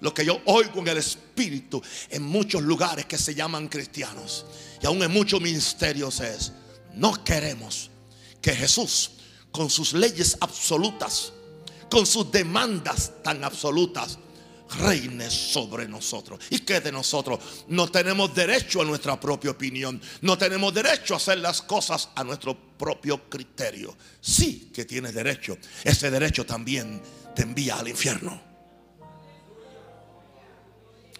[0.00, 4.46] Lo que yo oigo en el Espíritu en muchos lugares que se llaman cristianos
[4.82, 6.52] y aún en muchos ministerios es,
[6.94, 7.90] no queremos
[8.40, 9.12] que Jesús
[9.52, 11.32] con sus leyes absolutas,
[11.88, 14.18] con sus demandas tan absolutas,
[14.68, 16.40] reine sobre nosotros.
[16.50, 17.64] ¿Y que de nosotros?
[17.68, 20.00] No tenemos derecho a nuestra propia opinión.
[20.20, 23.96] No tenemos derecho a hacer las cosas a nuestro propio criterio.
[24.20, 25.56] Sí que tienes derecho.
[25.84, 27.00] Ese derecho también
[27.34, 28.40] te envía al infierno.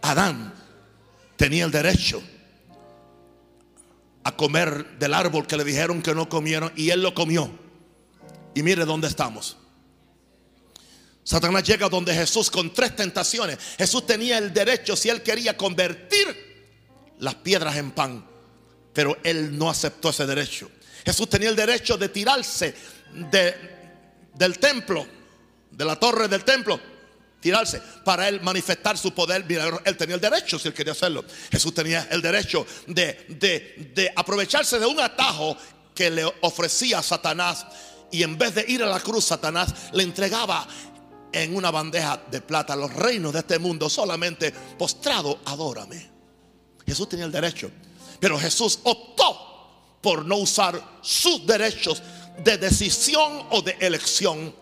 [0.03, 0.55] Adán
[1.37, 2.23] tenía el derecho
[4.25, 7.51] a comer del árbol que le dijeron que no comieron y él lo comió.
[8.55, 9.57] Y mire dónde estamos.
[11.29, 13.59] Satanás llega donde Jesús con tres tentaciones.
[13.77, 16.27] Jesús tenía el derecho, si él quería, convertir
[17.19, 18.27] las piedras en pan.
[18.95, 20.71] Pero él no aceptó ese derecho.
[21.05, 22.75] Jesús tenía el derecho de tirarse
[23.31, 23.55] de,
[24.37, 25.07] del templo,
[25.71, 26.81] de la torre del templo,
[27.41, 29.45] tirarse para él manifestar su poder.
[29.85, 31.27] Él tenía el derecho si él quería hacerlo.
[31.53, 35.59] Jesús tenía el derecho de, de, de aprovecharse de un atajo
[35.95, 37.67] que le ofrecía Satanás.
[38.11, 40.67] Y en vez de ir a la cruz, Satanás le entregaba
[41.33, 43.88] en una bandeja de plata los reinos de este mundo.
[43.88, 46.11] Solamente postrado, adórame.
[46.87, 47.71] Jesús tenía el derecho.
[48.21, 52.03] Pero Jesús optó por no usar sus derechos
[52.43, 54.55] de decisión o de elección.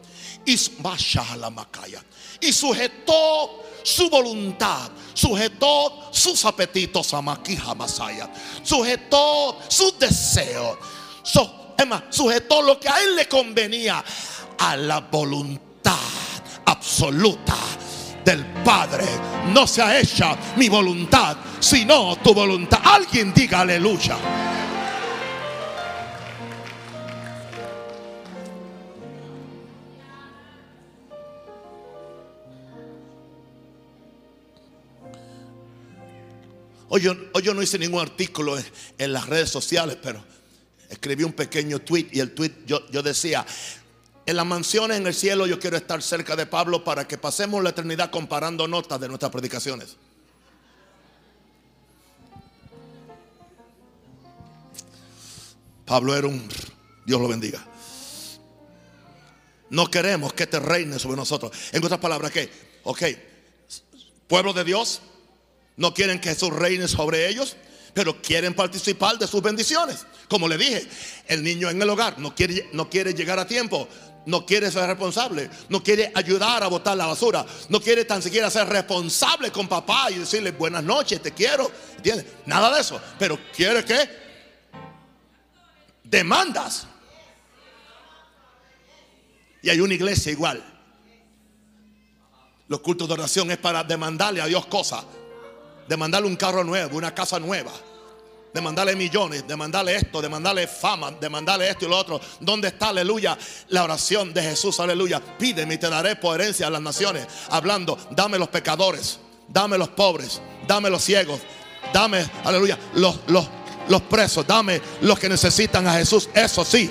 [0.44, 0.56] Y
[1.38, 2.04] la macaya.
[2.40, 8.30] Y sujetó su voluntad, sujetó sus apetitos a Maquija Masaya,
[8.62, 10.78] sujetó sus deseos,
[12.10, 14.04] sujetó lo que a él le convenía
[14.58, 15.66] a la voluntad
[16.66, 17.56] absoluta
[18.24, 19.04] del Padre.
[19.52, 22.80] No sea hecha mi voluntad, sino tu voluntad.
[22.84, 24.18] Alguien diga aleluya.
[36.88, 38.56] Hoy yo, no hice ningún artículo
[38.96, 40.24] en, las redes sociales, pero
[40.88, 43.44] escribí un pequeño tweet y el tweet yo, yo decía,
[44.26, 47.62] en las mansiones en el cielo yo quiero estar cerca de Pablo para que pasemos
[47.62, 49.96] la eternidad comparando notas de nuestras predicaciones.
[55.84, 56.48] Pablo era un,
[57.06, 57.64] Dios lo bendiga.
[59.70, 61.52] No queremos que te reine sobre nosotros.
[61.70, 62.50] En otras palabras, ¿qué?
[62.82, 63.02] Ok,
[64.26, 65.00] pueblo de Dios,
[65.76, 67.56] no quieren que Jesús reine sobre ellos,
[67.94, 70.04] pero quieren participar de sus bendiciones.
[70.28, 70.86] Como le dije,
[71.28, 73.88] el niño en el hogar no quiere, no quiere llegar a tiempo,
[74.26, 78.50] no quiere ser responsable, no quiere ayudar a botar la basura, no quiere tan siquiera
[78.50, 82.26] ser responsable con papá y decirle buenas noches, te quiero, ¿entiendes?
[82.44, 84.08] Nada de eso, pero quiere que
[86.04, 86.86] demandas.
[89.62, 90.62] Y hay una iglesia igual.
[92.68, 95.04] Los cultos de oración es para demandarle a Dios cosas
[95.88, 97.70] de mandarle un carro nuevo, una casa nueva,
[98.56, 102.18] de mandarle millones, de mandarle esto, de mandarle fama, de mandarle esto y lo otro.
[102.40, 103.36] ¿Dónde está, aleluya,
[103.68, 105.20] la oración de Jesús, aleluya?
[105.20, 109.90] Pídeme y te daré por herencia a las naciones, hablando, dame los pecadores, dame los
[109.90, 111.40] pobres, dame los ciegos,
[111.92, 113.46] dame, aleluya, los, los,
[113.90, 116.30] los presos, dame los que necesitan a Jesús.
[116.32, 116.90] Eso sí,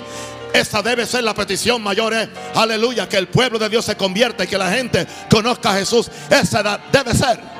[0.52, 2.14] esa debe ser la petición mayor.
[2.14, 2.28] ¿eh?
[2.54, 6.08] aleluya, que el pueblo de Dios se convierta y que la gente conozca a Jesús.
[6.30, 7.55] Esa debe ser.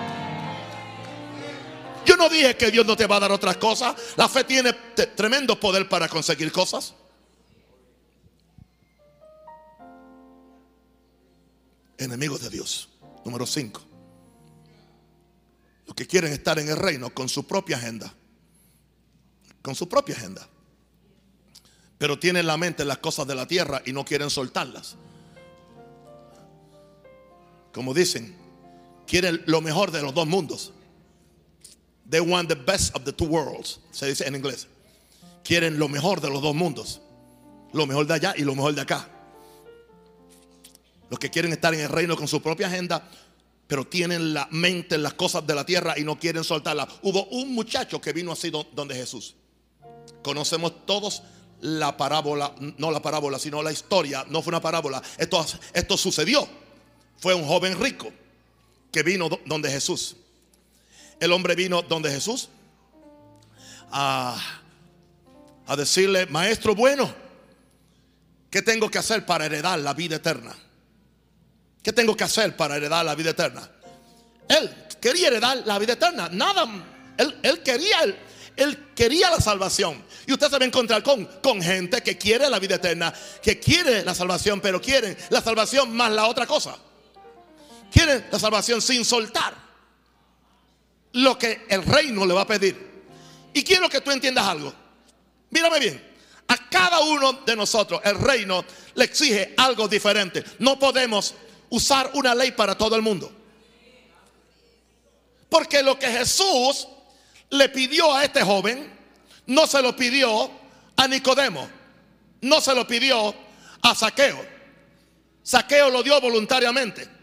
[2.07, 3.97] Yo no dije que Dios no te va a dar otras cosas.
[4.17, 4.73] La fe tiene
[5.17, 6.95] tremendo poder para conseguir cosas.
[11.99, 12.89] Enemigos de Dios.
[13.25, 13.81] Número 5.
[15.87, 18.15] Los que quieren estar en el reino con su propia agenda.
[19.61, 20.49] Con su propia agenda.
[21.99, 24.95] Pero tienen la mente en las cosas de la tierra y no quieren soltarlas.
[27.73, 28.37] Como dicen,
[29.09, 30.73] quieren lo mejor de los dos mundos.
[32.09, 33.81] They want the best of the two worlds.
[33.91, 34.69] Se dice en inglés.
[35.43, 37.01] Quieren lo mejor de los dos mundos.
[37.73, 39.09] Lo mejor de allá y lo mejor de acá.
[41.11, 43.09] Los que quieren estar en el reino con su propia agenda,
[43.67, 46.89] pero tienen la mente en las cosas de la tierra y no quieren soltarla.
[47.03, 49.35] Hubo un muchacho que vino así donde Jesús.
[50.23, 51.23] Conocemos todos
[51.61, 54.25] la parábola, no la parábola, sino la historia.
[54.29, 55.03] No fue una parábola.
[55.19, 56.47] Esto, esto sucedió.
[57.19, 58.13] Fue un joven rico
[58.93, 60.17] que vino donde Jesús
[61.21, 62.49] el hombre vino donde Jesús
[63.91, 64.39] a,
[65.77, 67.13] decirle, maestro bueno,
[68.51, 70.55] ¿qué tengo que hacer para heredar la vida eterna?
[71.83, 73.69] ¿Qué tengo que hacer para heredar la vida eterna?
[74.49, 76.29] Él quería heredar la vida eterna.
[76.31, 76.67] Nada,
[77.17, 77.97] él, quería,
[78.57, 80.05] él, quería la salvación.
[80.27, 83.59] Y usted se va a encontrar con, con gente que quiere la vida eterna, que
[83.59, 86.77] quiere la salvación, pero quieren la salvación más la otra cosa.
[87.91, 89.66] Quieren la salvación sin soltar
[91.17, 92.77] lo que el reino le va a pedir.
[93.55, 94.73] Y quiero que tú entiendas algo.
[95.51, 96.17] Mírame bien.
[96.49, 100.45] A cada uno de nosotros el reino le exige algo diferente.
[100.59, 101.35] No podemos
[101.71, 103.33] usar una ley para todo el mundo.
[105.49, 106.87] Porque lo que Jesús
[107.49, 108.93] le pidió a este joven,
[109.47, 110.51] no se lo pidió
[110.97, 111.67] a Nicodemo,
[112.43, 113.35] no se lo pidió
[113.81, 114.45] a Saqueo.
[115.43, 117.16] Saqueo lo dio voluntariamente.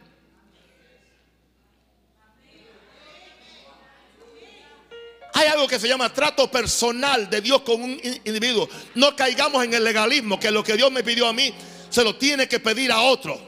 [5.33, 8.69] Hay algo que se llama trato personal de Dios con un individuo.
[8.93, 11.51] No caigamos en el legalismo, que lo que Dios me pidió a mí
[11.89, 13.39] se lo tiene que pedir a otro.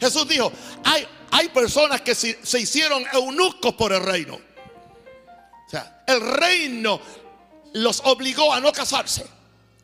[0.00, 0.52] Jesús dijo,
[0.84, 4.34] hay, hay personas que se, se hicieron eunucos por el reino.
[4.34, 7.00] O sea, el reino
[7.74, 9.26] los obligó a no casarse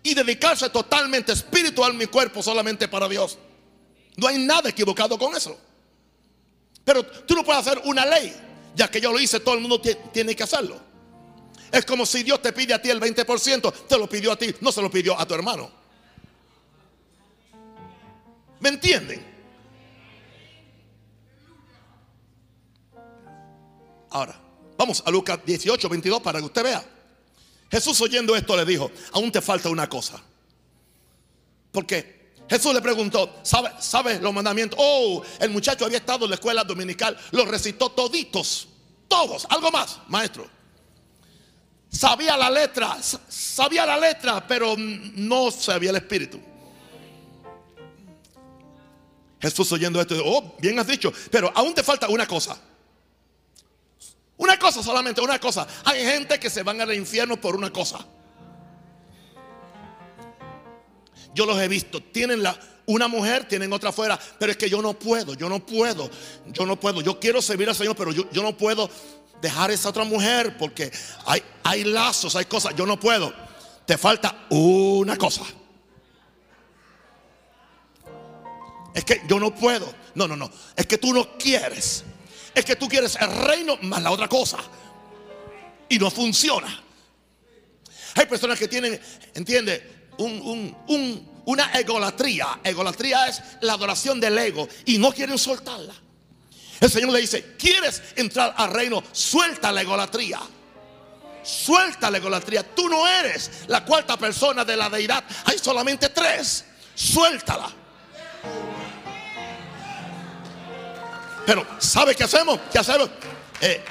[0.05, 3.39] y dedicarse totalmente espiritual mi cuerpo solamente para Dios.
[4.17, 5.59] No hay nada equivocado con eso.
[6.85, 8.46] Pero tú no puedes hacer una ley
[8.77, 10.79] ya que yo lo hice, todo el mundo tiene que hacerlo.
[11.73, 14.55] Es como si Dios te pide a ti el 20%, te lo pidió a ti,
[14.61, 15.71] no se lo pidió a tu hermano.
[18.61, 19.35] ¿Me entienden?
[24.11, 24.39] Ahora,
[24.77, 26.97] vamos a Lucas 18, 22 para que usted vea
[27.71, 30.23] Jesús oyendo esto le dijo, aún te falta una cosa.
[31.73, 32.16] Porque
[32.49, 34.79] Jesús le preguntó, ¿sabe, ¿sabe los mandamientos?
[34.81, 38.69] Oh, el muchacho había estado en la escuela dominical, los recitó toditos,
[39.09, 40.49] todos, algo más, maestro.
[41.91, 46.41] Sabía la letra, sabía la letra, pero no sabía el espíritu.
[49.41, 52.59] Jesús oyendo esto, oh, bien has dicho, pero aún te falta una cosa.
[54.37, 55.67] Una cosa solamente, una cosa.
[55.85, 58.05] Hay gente que se van al infierno por una cosa.
[61.37, 62.03] Yo los he visto.
[62.03, 64.19] Tienen la, una mujer, tienen otra afuera.
[64.39, 66.11] Pero es que yo no puedo, yo no puedo.
[66.47, 67.01] Yo no puedo.
[67.01, 68.91] Yo quiero servir al Señor, pero yo, no puedo
[69.41, 70.91] dejar esa otra mujer porque
[71.27, 72.75] hay, hay lazos, hay cosas.
[72.75, 73.33] Yo no puedo.
[73.87, 75.43] Te falta una cosa.
[78.93, 79.95] Es que yo no puedo.
[80.17, 80.51] No, no, no.
[80.75, 82.03] Es que tú no quieres
[82.57, 84.57] es que tú quieres el reino más la otra cosa.
[85.91, 86.83] Y no funciona.
[88.15, 88.99] Hay personas que tienen,
[89.35, 92.61] entiende, una egolatría.
[92.63, 95.95] Egolatría es la adoración del ego y no quieren soltarla.
[96.81, 99.03] El Señor le dice, ¿quieres entrar al reino?
[99.13, 100.41] Suelta la egolatría.
[101.43, 102.75] Suelta la egolatría.
[102.75, 105.25] Tú no eres la cuarta persona de la deidad.
[105.45, 106.65] Hay solamente tres.
[106.95, 107.69] Suéltala.
[111.47, 112.59] Pero ¿sabe qué hacemos?
[112.73, 113.09] ¿Qué hacemos?
[113.61, 113.83] Eh,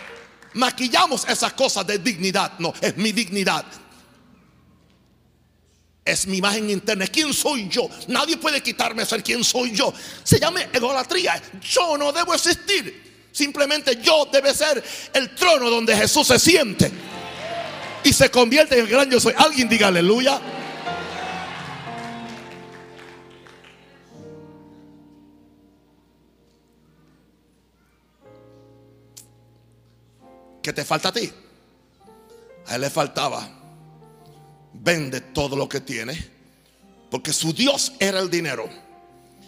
[0.54, 2.60] maquillamos esas cosas de dignidad.
[2.60, 3.66] No, es mi dignidad.
[6.06, 7.08] Es mi imagen interna.
[7.08, 7.90] ¿Quién soy yo?
[8.08, 9.92] Nadie puede quitarme ser quien soy yo.
[10.24, 11.42] Se llama egolatría.
[11.60, 13.28] Yo no debo existir.
[13.32, 14.84] Simplemente yo debe ser
[15.14, 16.92] el trono donde Jesús se siente.
[18.04, 19.34] Y se convierte en el gran yo soy.
[19.36, 20.40] Alguien diga aleluya.
[30.62, 31.32] ¿Qué te falta a ti?
[32.68, 33.55] A él le faltaba.
[34.86, 36.30] Vende todo lo que tiene.
[37.10, 38.70] Porque su Dios era el dinero.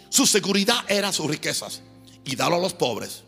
[0.08, 1.80] Su seguridad era sus riquezas.
[2.24, 3.22] Y dalo a los pobres.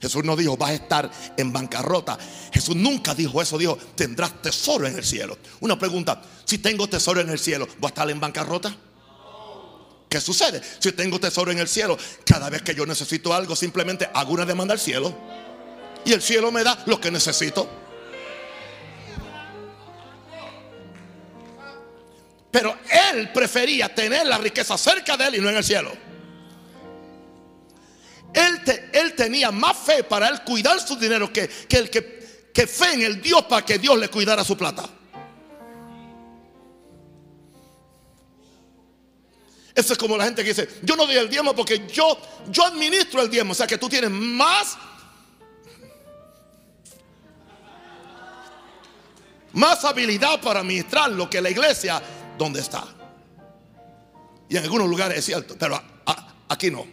[0.00, 2.18] Jesús no dijo, vas a estar en bancarrota.
[2.52, 3.56] Jesús nunca dijo eso.
[3.56, 5.38] Dijo, tendrás tesoro en el cielo.
[5.60, 8.76] Una pregunta, si tengo tesoro en el cielo, ¿voy a estar en bancarrota?
[10.08, 10.60] ¿Qué sucede?
[10.80, 14.44] Si tengo tesoro en el cielo, cada vez que yo necesito algo, simplemente hago una
[14.44, 15.14] demanda al cielo
[16.04, 17.68] y el cielo me da lo que necesito.
[22.50, 22.78] Pero
[23.12, 25.92] él prefería tener la riqueza cerca de él y no en el cielo.
[28.32, 28.60] Él,
[28.92, 33.02] él tenía más fe para él cuidar su dinero que, el que, que fe en
[33.02, 34.88] el Dios para que Dios le cuidara su plata.
[39.74, 42.18] Eso es como la gente que dice, yo no doy el diezmo porque yo,
[42.48, 43.52] yo administro el diezmo.
[43.52, 44.76] O sea que tú tienes más
[49.52, 52.00] más habilidad para administrar lo que la iglesia
[52.38, 52.86] donde está.
[54.48, 55.80] Y en algunos lugares es cierto, pero
[56.48, 56.86] aquí no.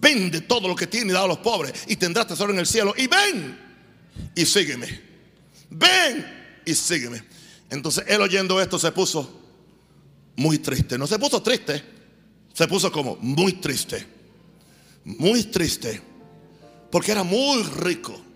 [0.00, 2.66] Vende todo lo que tiene y da a los pobres y tendrás tesoro en el
[2.66, 2.94] cielo.
[2.96, 3.58] Y ven
[4.34, 4.86] y sígueme.
[5.70, 7.22] Ven y sígueme.
[7.68, 9.42] Entonces él oyendo esto se puso
[10.36, 10.96] muy triste.
[10.96, 11.82] No se puso triste,
[12.54, 14.06] se puso como muy triste.
[15.04, 16.00] Muy triste.
[16.90, 18.27] Porque era muy rico.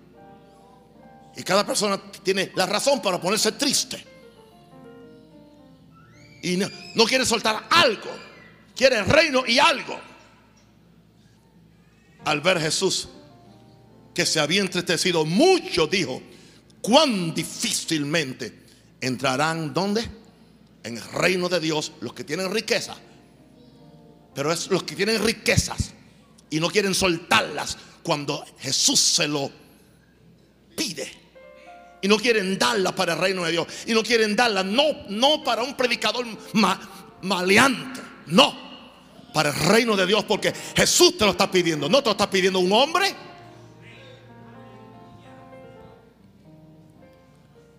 [1.36, 4.04] Y cada persona tiene la razón para ponerse triste.
[6.42, 8.10] Y no, quiere soltar algo.
[8.76, 9.98] Quiere reino y algo.
[12.24, 13.08] Al ver Jesús
[14.14, 16.22] que se había entristecido mucho, dijo,
[16.82, 18.60] cuán difícilmente
[19.00, 20.06] entrarán ¿dónde?
[20.82, 22.94] En el reino de Dios los que tienen riqueza.
[24.34, 25.92] Pero es los que tienen riquezas
[26.50, 29.50] y no quieren soltarlas cuando Jesús se lo
[30.76, 31.21] pide
[32.02, 33.66] y no quieren darla para el reino de Dios.
[33.86, 36.26] Y no quieren darla, no, no para un predicador
[37.22, 42.06] maleante, no, para el reino de Dios, porque Jesús te lo está pidiendo, no te
[42.06, 43.14] lo está pidiendo un hombre.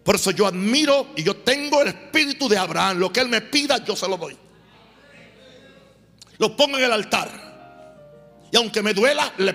[0.03, 2.99] Por eso yo admiro y yo tengo el espíritu de Abraham.
[2.99, 4.37] Lo que él me pida, yo se lo doy.
[6.37, 7.43] Lo pongo en el altar.
[8.51, 9.53] Y aunque me duela, le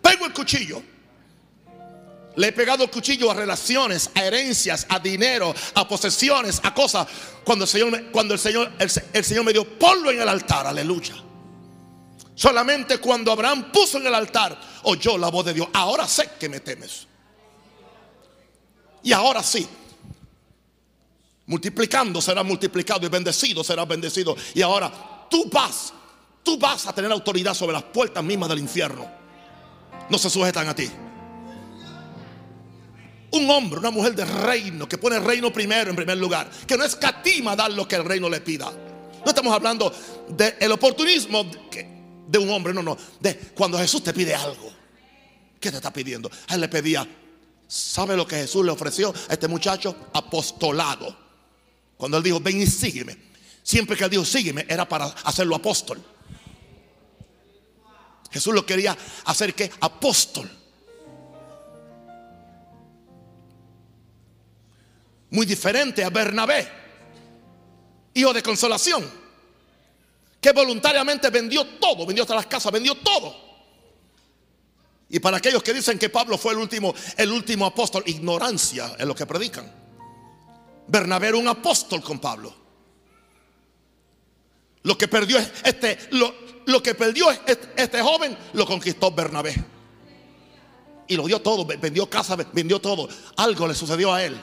[0.00, 0.82] pego el cuchillo.
[2.36, 7.06] Le he pegado el cuchillo a relaciones, a herencias, a dinero, a posesiones, a cosas.
[7.44, 11.14] Cuando el Señor, cuando el Señor, el, Señor me dio, ponlo en el altar, aleluya.
[12.34, 15.68] Solamente cuando Abraham puso en el altar, oyó la voz de Dios.
[15.72, 17.06] Ahora sé que me temes.
[19.02, 19.66] Y ahora sí.
[21.46, 24.36] Multiplicando será multiplicado y bendecido será bendecido.
[24.54, 25.92] Y ahora tú vas,
[26.44, 29.10] tú vas a tener autoridad sobre las puertas mismas del infierno.
[30.08, 30.88] No se sujetan a ti.
[33.32, 36.76] Un hombre, una mujer de reino, que pone el reino primero en primer lugar, que
[36.76, 38.72] no escatima dar lo que el reino le pida.
[39.24, 39.92] No estamos hablando
[40.28, 41.44] del oportunismo
[42.26, 44.72] de un hombre, no, no, de cuando Jesús te pide algo.
[45.58, 46.30] ¿Qué te está pidiendo?
[46.48, 47.06] Él le pedía,
[47.68, 49.94] ¿sabe lo que Jesús le ofreció a este muchacho?
[50.14, 51.16] Apostolado.
[51.96, 53.16] Cuando él dijo, ven y sígueme.
[53.62, 56.02] Siempre que él dijo, sígueme, era para hacerlo apóstol.
[58.30, 60.50] Jesús lo quería hacer que apóstol.
[65.30, 66.68] Muy diferente a Bernabé,
[68.14, 69.08] hijo de consolación,
[70.40, 73.50] que voluntariamente vendió todo, vendió hasta las casas, vendió todo.
[75.08, 79.06] Y para aquellos que dicen que Pablo fue el último, el último apóstol, ignorancia en
[79.06, 79.72] lo que predican.
[80.86, 82.54] Bernabé era un apóstol con Pablo.
[84.82, 86.34] Lo que perdió este, lo,
[86.66, 89.54] lo que perdió este, este joven lo conquistó Bernabé.
[91.06, 93.08] Y lo dio todo, vendió casa, vendió todo.
[93.36, 94.40] Algo le sucedió a él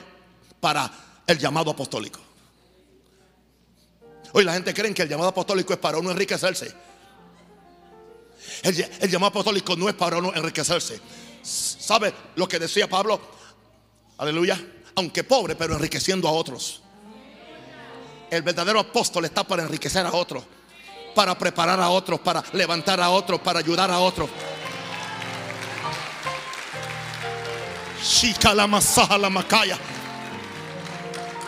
[0.59, 0.89] para
[1.25, 2.19] el llamado apostólico.
[4.33, 6.73] Hoy la gente cree que el llamado apostólico es para uno enriquecerse.
[8.63, 10.99] El, llamado apostólico no es para uno enriquecerse.
[11.41, 13.19] ¿Sabe lo que decía Pablo?
[14.17, 14.59] Aleluya.
[14.95, 16.81] Aunque pobre, pero enriqueciendo a otros.
[18.29, 20.43] El verdadero apóstol está para enriquecer a otros,
[21.15, 24.29] para preparar a otros, para levantar a otros, para ayudar a otros.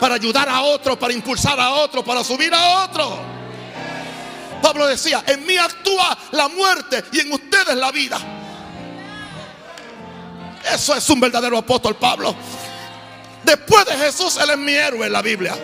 [0.00, 3.18] Para ayudar a otro, para impulsar a otro, para subir a otro.
[4.62, 8.18] Pablo decía, en mí actúa la muerte y en ustedes la vida.
[10.72, 12.34] Eso es un verdadero apóstol Pablo.
[13.44, 15.54] Después de Jesús, Él es mi héroe en la Biblia.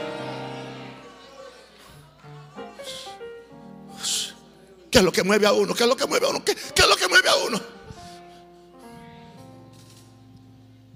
[4.90, 5.74] ¿Qué es lo que mueve a uno?
[5.74, 6.44] ¿Qué es lo que mueve a uno?
[6.44, 7.60] ¿Qué, es lo que mueve a uno?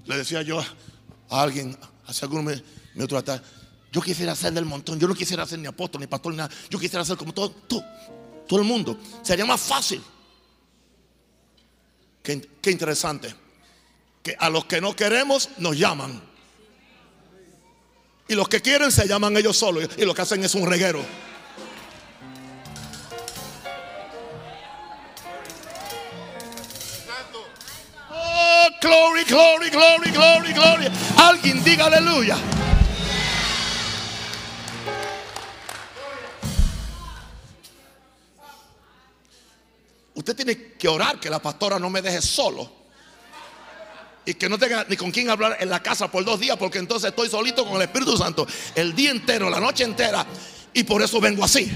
[0.07, 0.61] Le decía yo
[1.29, 1.77] a alguien,
[2.07, 2.65] hace algunos meses,
[3.93, 4.99] yo quisiera ser del montón.
[4.99, 6.55] Yo no quisiera ser ni apóstol, ni pastor, ni nada.
[6.69, 7.83] Yo quisiera ser como todo, tú,
[8.47, 8.99] todo el mundo.
[9.23, 10.03] Sería más fácil.
[12.23, 13.35] Qué, qué interesante.
[14.23, 16.23] Que a los que no queremos nos llaman.
[18.29, 19.89] Y los que quieren se llaman ellos solos.
[19.97, 21.05] Y lo que hacen es un reguero.
[28.13, 30.87] Oh, glory, glory, glory, glory, glory.
[31.17, 32.60] Alguien diga aleluya.
[40.21, 42.71] Usted tiene que orar que la pastora no me deje solo.
[44.27, 46.77] Y que no tenga ni con quién hablar en la casa por dos días, porque
[46.77, 50.27] entonces estoy solito con el Espíritu Santo el día entero, la noche entera.
[50.75, 51.73] Y por eso vengo así.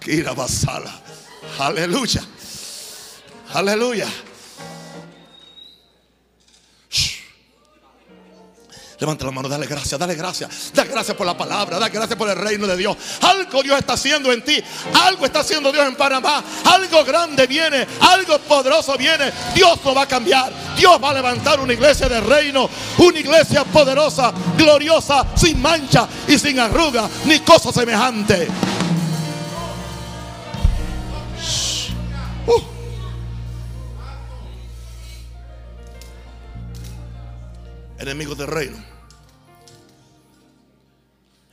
[0.00, 0.98] Kira Basala.
[1.58, 2.24] Aleluya.
[3.52, 4.08] Aleluya.
[9.04, 10.72] Levanta la mano, dale gracias, dale gracias.
[10.72, 12.96] Dale gracias por la palabra, dale gracias por el reino de Dios.
[13.20, 14.64] Algo Dios está haciendo en ti.
[14.94, 16.42] Algo está haciendo Dios en Panamá.
[16.64, 19.30] Algo grande viene, algo poderoso viene.
[19.54, 20.50] Dios lo va a cambiar.
[20.74, 22.70] Dios va a levantar una iglesia de reino.
[22.96, 28.48] Una iglesia poderosa, gloriosa, sin mancha y sin arruga, ni cosa semejante.
[32.46, 32.62] Uh.
[37.98, 38.93] Enemigos del reino.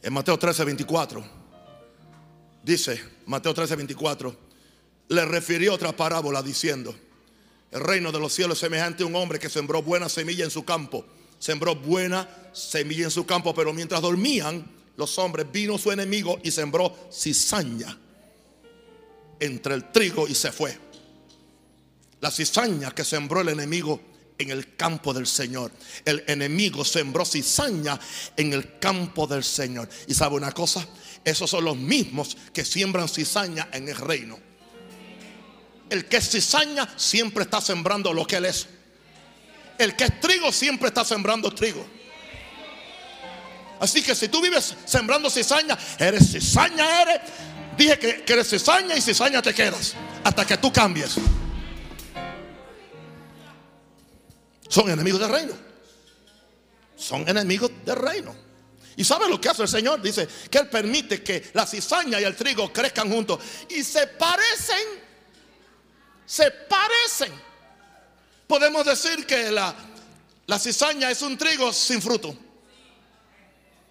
[0.04, 1.24] En Mateo 13, 24,
[2.64, 4.36] dice, Mateo 13, 24,
[5.10, 6.95] le refirió otra parábola diciendo,
[7.72, 10.52] el reino de los cielos es semejante a un hombre que sembró buena semilla en
[10.52, 11.06] su campo.
[11.39, 16.52] Sembró buena semilla en su campo, pero mientras dormían los hombres, vino su enemigo y
[16.52, 17.97] sembró cizaña
[19.39, 20.78] entre el trigo y se fue.
[22.20, 24.02] La cizaña que sembró el enemigo
[24.42, 25.72] en el campo del Señor.
[26.06, 28.00] El enemigo sembró cizaña
[28.36, 29.88] en el campo del Señor.
[30.08, 30.86] Y sabe una cosa,
[31.24, 34.38] esos son los mismos que siembran cizaña en el reino.
[35.89, 38.68] El que es cizaña siempre está sembrando lo que él es.
[39.78, 41.86] El que es trigo siempre está sembrando trigo.
[43.80, 47.22] Así que si tú vives sembrando cizaña, eres cizaña, eres.
[47.76, 51.16] Dije que, eres cizaña y cizaña te quedas hasta que tú cambies.
[54.72, 55.54] Son enemigos del reino.
[56.96, 58.34] Son enemigos del reino.
[58.96, 60.02] ¿Y sabe lo que hace el Señor?
[60.02, 63.40] Dice que Él permite que la cizaña y el trigo crezcan juntos.
[63.70, 64.78] Y se parecen.
[66.26, 67.34] Se parecen.
[68.48, 69.76] Podemos decir que la,
[70.46, 72.34] la cizaña es un trigo sin fruto.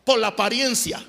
[0.05, 1.05] por la apariencia.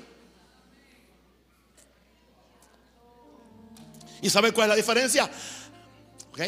[4.20, 5.30] ¿Y sabe cuál es la diferencia?
[6.30, 6.40] ¿Ok?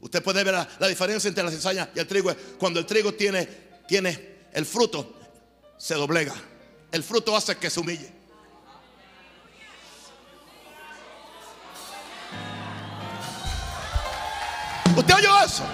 [0.00, 2.32] Usted puede ver la, diferencia entre la cizaña y el trigo.
[2.58, 3.46] Cuando el trigo tiene,
[3.86, 5.14] tiene el fruto,
[5.76, 6.34] se doblega.
[6.92, 8.12] El fruto hace que se humille.
[14.96, 15.64] ¿Usted oyó eso?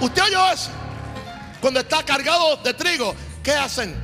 [0.00, 0.70] ¿Usted oyó eso?
[1.60, 3.94] Cuando está cargado de trigo, ¿qué hacen?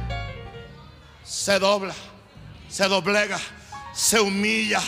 [1.24, 1.94] Se dobla,
[2.68, 3.38] se doblega,
[3.94, 4.80] se humilla.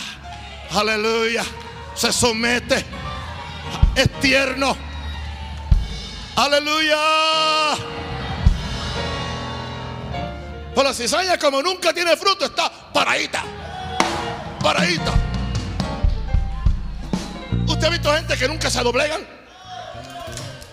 [0.71, 1.45] Aleluya.
[1.95, 2.85] Se somete.
[3.95, 4.77] Es tierno.
[6.37, 6.97] Aleluya.
[10.75, 13.45] Por la cizaña, como nunca tiene fruto, está paradita.
[14.61, 15.13] Paradita.
[17.69, 19.25] ¿Usted ha visto gente que nunca se doblegan?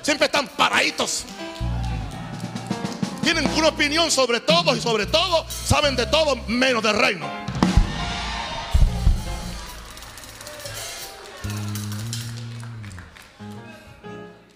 [0.02, 1.26] Siempre están paraditos.
[3.22, 7.51] Tienen una opinión sobre todo y sobre todo saben de todo menos del reino.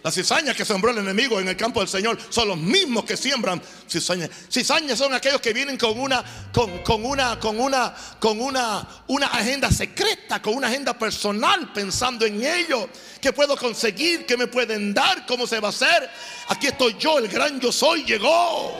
[0.05, 3.17] Las cizañas que sembró el enemigo en el campo del Señor son los mismos que
[3.17, 4.29] siembran cizañas.
[4.51, 9.25] Cizañas son aquellos que vienen con una, con, con, una, con una, con una, una
[9.25, 12.87] agenda secreta, con una agenda personal, pensando en ello.
[13.19, 14.27] ¿Qué puedo conseguir?
[14.27, 15.25] ¿Qué me pueden dar?
[15.25, 16.07] ¿Cómo se va a hacer?
[16.49, 18.79] Aquí estoy yo, el gran yo soy, llegó.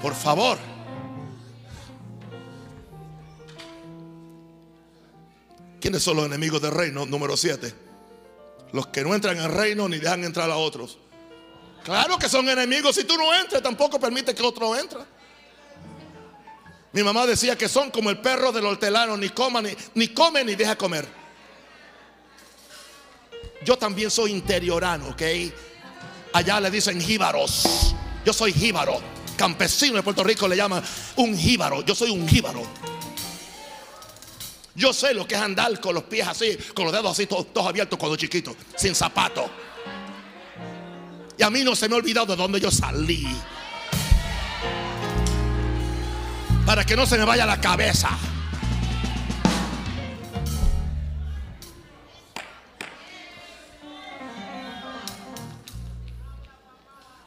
[0.00, 0.56] Por favor.
[5.78, 7.04] ¿Quiénes son los enemigos del reino?
[7.04, 7.85] Número 7
[8.72, 10.98] los que no entran al reino ni dejan entrar a otros.
[11.84, 12.96] Claro que son enemigos.
[12.96, 15.00] Si tú no entras, tampoco permite que otro entre.
[16.92, 20.42] Mi mamá decía que son como el perro del hortelano, ni coma, ni, ni come
[20.42, 21.06] ni deja comer.
[23.64, 25.22] Yo también soy interiorano, ¿ok?
[26.32, 27.94] Allá le dicen jíbaros.
[28.24, 29.00] Yo soy jíbaro.
[29.36, 30.82] Campesino de Puerto Rico le llaman
[31.16, 31.82] un jíbaro.
[31.82, 32.62] Yo soy un jíbaro.
[34.76, 37.66] Yo sé lo que es andar con los pies así, con los dedos así, todos,
[37.66, 39.48] abiertos cuando chiquito, sin zapato.
[41.38, 43.26] Y a mí no se me ha olvidado de dónde yo salí.
[46.66, 48.10] Para que no se me vaya la cabeza.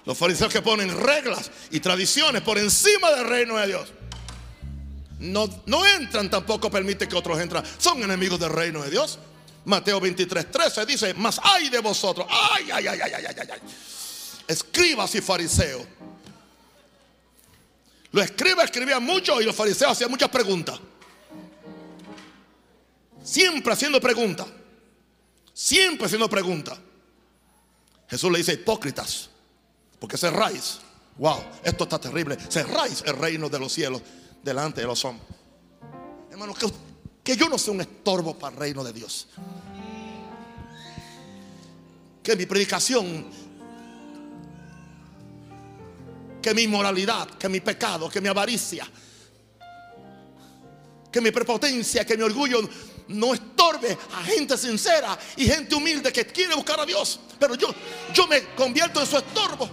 [0.05, 3.93] Los fariseos que ponen reglas y tradiciones por encima del reino de Dios.
[5.19, 7.63] No, no entran, tampoco permite que otros entran.
[7.77, 9.19] Son enemigos del reino de Dios.
[9.65, 13.59] Mateo 23, 13 dice, mas hay de vosotros, ay, ay, ay, ay, ay, ay, ay,
[14.47, 15.83] escribas y fariseos.
[18.11, 20.79] Los escribas escribían mucho y los fariseos hacían muchas preguntas.
[23.23, 24.47] Siempre haciendo preguntas.
[25.53, 26.79] Siempre haciendo preguntas.
[28.09, 29.29] Jesús le dice hipócritas,
[29.99, 30.79] porque cerráis.
[31.17, 32.37] Wow, esto está terrible.
[32.49, 34.01] Cerráis el reino de los cielos
[34.43, 35.27] delante de los hombres.
[36.31, 36.67] Hermano, que,
[37.23, 39.27] que yo no sea un estorbo para el reino de Dios.
[42.23, 43.25] Que mi predicación,
[46.41, 48.87] que mi moralidad, que mi pecado, que mi avaricia,
[51.11, 52.61] que mi prepotencia, que mi orgullo
[53.09, 57.19] no estorbe a gente sincera y gente humilde que quiere buscar a Dios.
[57.39, 57.73] Pero yo,
[58.13, 59.69] yo me convierto en su estorbo.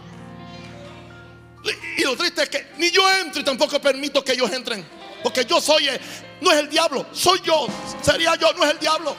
[2.06, 4.86] Lo triste es que ni yo entro y tampoco permito que ellos entren.
[5.24, 6.00] Porque yo soy, eh,
[6.40, 7.66] no es el diablo, soy yo.
[8.00, 9.16] Sería yo, no es el diablo.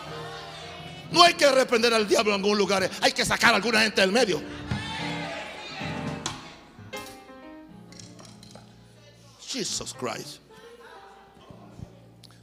[1.12, 4.02] No hay que reprender al diablo en algún lugar, hay que sacar a alguna gente
[4.02, 4.42] del medio.
[9.48, 10.40] Jesus Christ.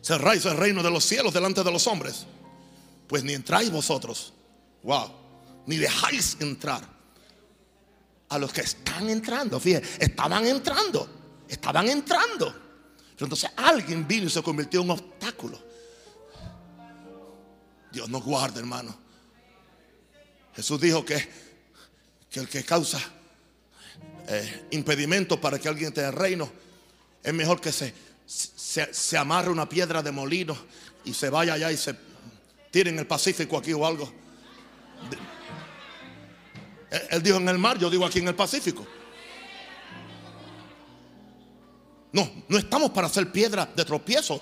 [0.03, 2.27] Cerráis el reino de los cielos delante de los hombres.
[3.07, 4.35] Pues ni entráis vosotros.
[4.83, 5.11] Wow.
[5.67, 6.94] Ni dejáis entrar
[8.35, 9.61] a los que están entrando.
[9.61, 11.09] Fíjense, estaban entrando,
[11.49, 12.53] estaban entrando.
[13.15, 15.59] Pero entonces alguien vino y se convirtió en un obstáculo.
[17.93, 18.95] Dios nos guarde, hermano.
[20.57, 21.29] Jesús dijo que,
[22.31, 23.01] que el que causa
[24.27, 26.51] eh, impedimento para que alguien tenga el reino
[27.23, 27.95] es mejor que se,
[28.27, 30.57] se, se amarre una piedra de molino
[31.05, 31.95] y se vaya allá y se
[32.71, 34.13] tire en el Pacífico aquí o algo.
[37.11, 38.87] Él dijo en el mar, yo digo aquí en el Pacífico.
[42.13, 44.41] No, no estamos para hacer piedra de tropiezo,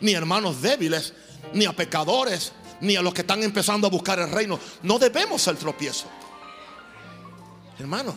[0.00, 1.12] ni hermanos débiles,
[1.52, 4.58] ni a pecadores, ni a los que están empezando a buscar el reino.
[4.82, 6.06] No debemos ser tropiezo.
[7.78, 8.16] Hermano,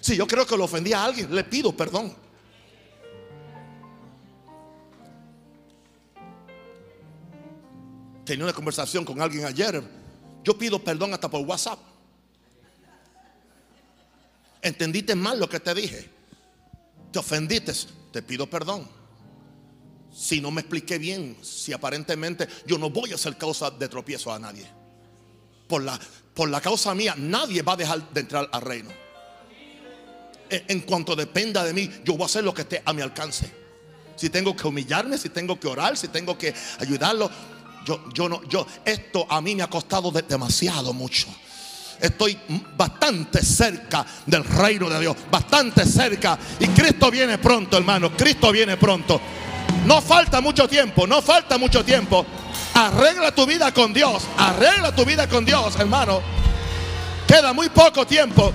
[0.00, 2.14] si yo creo que lo ofendí a alguien, le pido perdón.
[8.24, 9.82] Tenía una conversación con alguien ayer.
[10.44, 11.91] Yo pido perdón hasta por WhatsApp.
[14.62, 16.08] Entendiste mal lo que te dije.
[17.10, 17.72] te ofendiste,
[18.12, 18.88] te pido perdón.
[20.14, 24.32] Si no me expliqué bien, si aparentemente yo no voy a ser causa de tropiezo
[24.32, 24.66] a nadie.
[25.68, 25.98] Por la,
[26.34, 28.90] por la causa mía, nadie va a dejar de entrar al reino.
[30.50, 33.00] En, en cuanto dependa de mí, yo voy a hacer lo que esté a mi
[33.02, 33.50] alcance.
[34.16, 37.30] Si tengo que humillarme, si tengo que orar, si tengo que ayudarlo,
[37.86, 41.26] yo, yo no, yo, esto a mí me ha costado de- demasiado mucho.
[42.02, 42.36] Estoy
[42.76, 46.36] bastante cerca del reino de Dios, bastante cerca.
[46.58, 48.10] Y Cristo viene pronto, hermano.
[48.16, 49.20] Cristo viene pronto.
[49.86, 52.26] No falta mucho tiempo, no falta mucho tiempo.
[52.74, 56.20] Arregla tu vida con Dios, arregla tu vida con Dios, hermano.
[57.24, 58.52] Queda muy poco tiempo.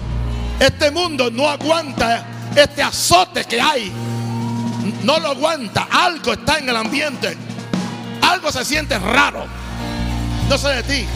[0.60, 3.90] Este mundo no aguanta este azote que hay.
[5.04, 5.88] No lo aguanta.
[5.90, 7.38] Algo está en el ambiente.
[8.24, 9.46] Algo se siente raro.
[10.50, 11.08] No sé de ti.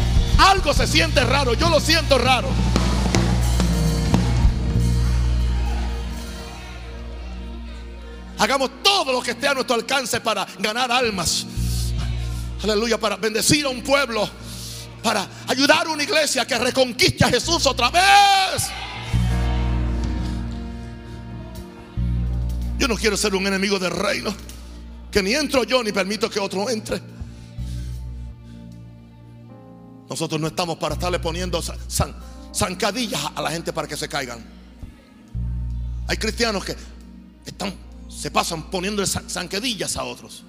[0.41, 1.53] Algo se siente raro.
[1.53, 2.49] Yo lo siento raro.
[8.39, 11.45] Hagamos todo lo que esté a nuestro alcance para ganar almas.
[12.63, 14.27] Aleluya, para bendecir a un pueblo.
[15.03, 18.69] Para ayudar a una iglesia que reconquiste a Jesús otra vez.
[22.79, 24.33] Yo no quiero ser un enemigo del reino.
[25.11, 27.10] Que ni entro yo ni permito que otro entre.
[30.11, 32.13] Nosotros no estamos para estarle poniendo zan- zan-
[32.53, 34.43] zancadillas a la gente para que se caigan.
[36.05, 36.75] Hay cristianos que
[37.45, 37.73] están,
[38.09, 40.43] se pasan poniendo zan- zancadillas a otros.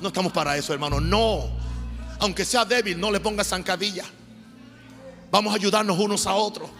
[0.00, 1.00] No estamos para eso, hermano.
[1.00, 1.50] No.
[2.20, 4.04] Aunque sea débil, no le ponga zancadilla.
[5.32, 6.70] Vamos a ayudarnos unos a otros.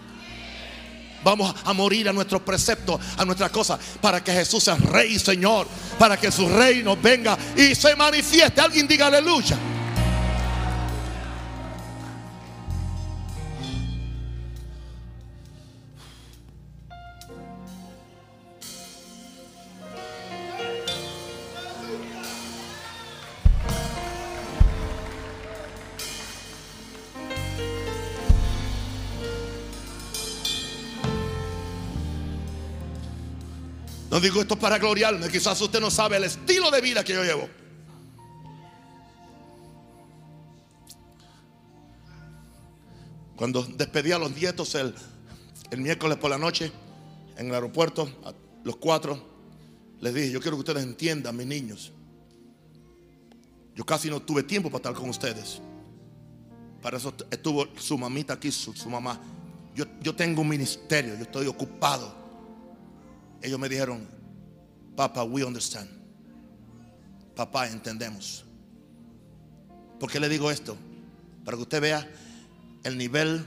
[1.25, 5.19] Vamos a morir a nuestros preceptos, a nuestras cosas, para que Jesús sea Rey y
[5.19, 5.67] Señor,
[5.99, 8.61] para que su reino venga y se manifieste.
[8.61, 9.59] Alguien diga aleluya.
[34.11, 37.23] No digo esto para gloriarme, quizás usted no sabe el estilo de vida que yo
[37.23, 37.49] llevo.
[43.37, 44.93] Cuando despedí a los nietos el,
[45.71, 46.73] el miércoles por la noche
[47.37, 48.35] en el aeropuerto, a
[48.65, 49.31] los cuatro,
[50.01, 51.93] les dije, yo quiero que ustedes entiendan, mis niños.
[53.77, 55.61] Yo casi no tuve tiempo para estar con ustedes.
[56.83, 59.21] Para eso estuvo su mamita aquí, su, su mamá.
[59.75, 62.20] Yo, yo tengo un ministerio, yo estoy ocupado.
[63.43, 64.07] Ellos me dijeron,
[64.97, 65.89] Papá, we understand.
[67.35, 68.45] Papá, entendemos.
[69.99, 70.77] ¿Por qué le digo esto?
[71.45, 72.07] Para que usted vea
[72.85, 73.45] el nivel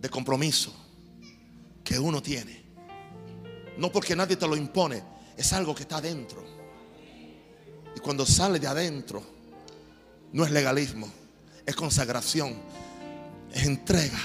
[0.00, 0.74] de compromiso
[1.84, 2.64] que uno tiene.
[3.78, 5.02] No porque nadie te lo impone,
[5.36, 6.44] es algo que está adentro.
[7.94, 9.22] Y cuando sale de adentro,
[10.32, 11.08] no es legalismo,
[11.64, 12.54] es consagración,
[13.52, 14.18] es entrega,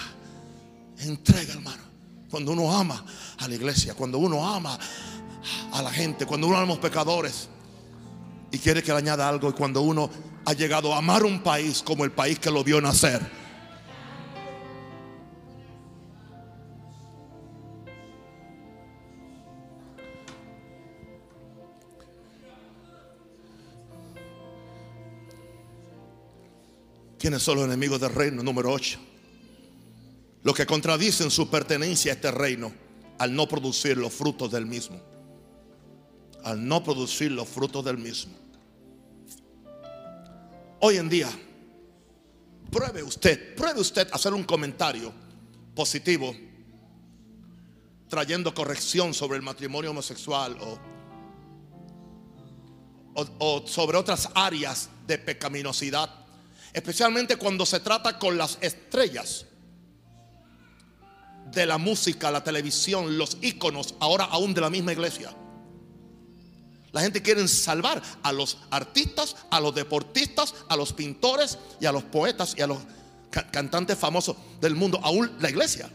[0.98, 1.91] es entrega, hermano.
[2.32, 3.04] Cuando uno ama
[3.40, 4.80] a la iglesia, cuando uno ama
[5.74, 7.50] a la gente, cuando uno ama a los pecadores
[8.52, 10.10] y quiere que le añada algo, y cuando uno
[10.46, 13.22] ha llegado a amar un país como el país que lo vio nacer.
[27.20, 28.42] ¿Quiénes son los enemigos del reino?
[28.42, 29.11] Número 8.
[30.44, 32.72] Los que contradicen su pertenencia a este reino
[33.20, 35.00] al no producir los frutos del mismo.
[36.44, 38.34] Al no producir los frutos del mismo.
[40.80, 41.30] Hoy en día,
[42.72, 45.14] pruebe usted, pruebe usted hacer un comentario
[45.76, 46.36] positivo
[48.10, 50.80] trayendo corrección sobre el matrimonio homosexual o,
[53.14, 53.28] o-
[53.62, 56.10] o sobre otras áreas de pecaminosidad,
[56.74, 59.46] especialmente cuando se trata con las estrellas
[61.52, 65.34] de la música, la televisión, los íconos, ahora aún de la misma iglesia.
[66.92, 71.92] La gente quiere salvar a los artistas, a los deportistas, a los pintores y a
[71.92, 72.80] los poetas y a los
[73.30, 75.90] ca- cantantes famosos del mundo, aún la iglesia.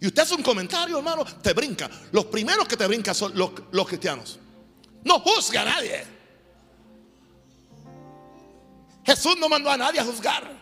[0.00, 1.88] Y usted hace un comentario, hermano, te brinca.
[2.12, 4.38] Los primeros que te brincan son los, los cristianos.
[5.04, 6.04] No juzga a nadie.
[9.04, 10.52] Jesús no mandó a nadie a juzgar.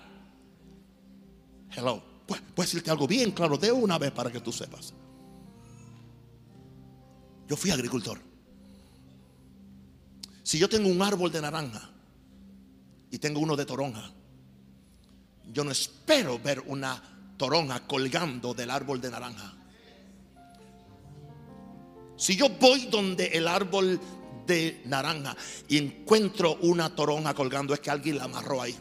[1.74, 2.02] Hello.
[2.26, 4.94] Pues, puedo decirte algo bien claro de una vez para que tú sepas.
[7.46, 8.18] Yo fui agricultor.
[10.42, 11.90] Si yo tengo un árbol de naranja
[13.10, 14.10] y tengo uno de toronja,
[15.52, 17.02] yo no espero ver una
[17.36, 19.54] toronja colgando del árbol de naranja.
[22.16, 24.00] Si yo voy donde el árbol
[24.46, 25.36] de naranja
[25.68, 28.76] y encuentro una toronja colgando, es que alguien la amarró ahí.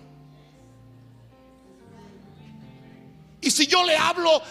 [3.44, 4.42] Y si yo le hablo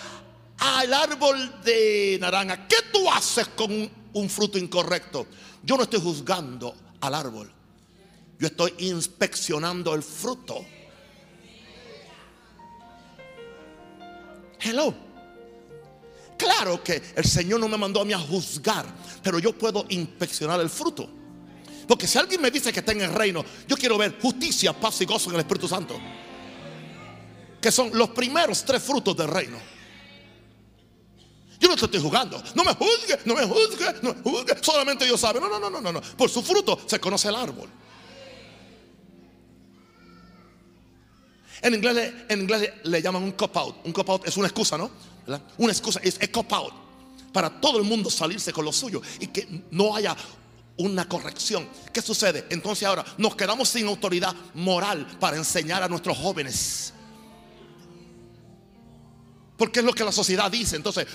[0.58, 5.26] al árbol de naranja, ¿qué tú haces con un fruto incorrecto?
[5.62, 7.50] Yo no estoy juzgando al árbol.
[8.38, 10.62] Yo estoy inspeccionando el fruto.
[14.60, 14.94] Hello.
[16.36, 18.84] Claro que el Señor no me mandó a mí a juzgar,
[19.22, 21.08] pero yo puedo inspeccionar el fruto.
[21.88, 25.00] Porque si alguien me dice que está en el reino, yo quiero ver justicia, paz
[25.00, 25.98] y gozo en el Espíritu Santo.
[27.62, 29.56] Que son los primeros tres frutos del reino.
[31.60, 32.42] Yo no te estoy jugando.
[32.56, 34.56] No me juzgue, no me juzgue, no me juzgue.
[34.60, 35.40] Solamente Dios sabe.
[35.40, 36.00] No, no, no, no, no.
[36.00, 37.70] Por su fruto se conoce el árbol.
[41.62, 43.76] En inglés, en inglés le, llaman un cop out.
[43.84, 44.90] Un cop out es una excusa, ¿no?
[45.56, 46.74] Una excusa es a cop out.
[47.32, 50.16] Para todo el mundo salirse con lo suyo y que no haya
[50.78, 51.68] una corrección.
[51.92, 52.46] ¿Qué sucede?
[52.50, 56.92] Entonces ahora nos quedamos sin autoridad moral para enseñar a nuestros jóvenes.
[59.62, 60.74] Porque es lo que la sociedad dice.
[60.74, 61.06] Entonces,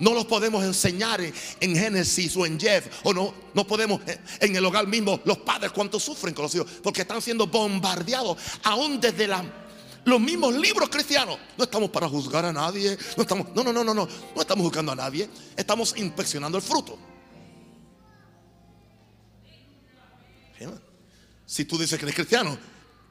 [0.00, 2.86] no los podemos enseñar en, Génesis o en Jeff.
[3.04, 4.02] O no, no podemos
[4.38, 5.18] en el hogar mismo.
[5.24, 6.70] Los padres cuánto sufren con los hijos.
[6.82, 9.26] Porque están siendo bombardeados aún desde
[10.04, 11.38] los mismos libros cristianos.
[11.56, 12.98] No estamos para juzgar a nadie.
[13.16, 14.06] No, estamos, no, no, no, no, no.
[14.36, 15.26] No estamos juzgando a nadie.
[15.56, 16.98] Estamos inspeccionando el fruto.
[21.46, 22.58] Si tú dices que eres cristiano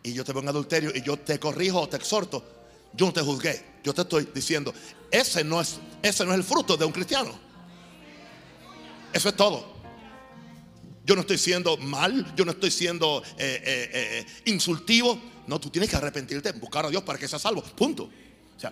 [0.04, 2.59] y yo te pongo adulterio y yo te corrijo o te exhorto,
[2.94, 3.66] yo no te juzgué.
[3.84, 4.74] Yo te estoy diciendo,
[5.12, 7.32] ese no es, ese no es el fruto de un cristiano.
[9.14, 9.80] Eso es todo.
[11.06, 15.20] Yo no estoy siendo mal, yo no estoy siendo eh, eh, eh, insultivo.
[15.48, 17.64] No, tú tienes que arrepentirte, buscar a Dios para que seas salvo.
[17.64, 18.04] Punto.
[18.56, 18.72] O sea,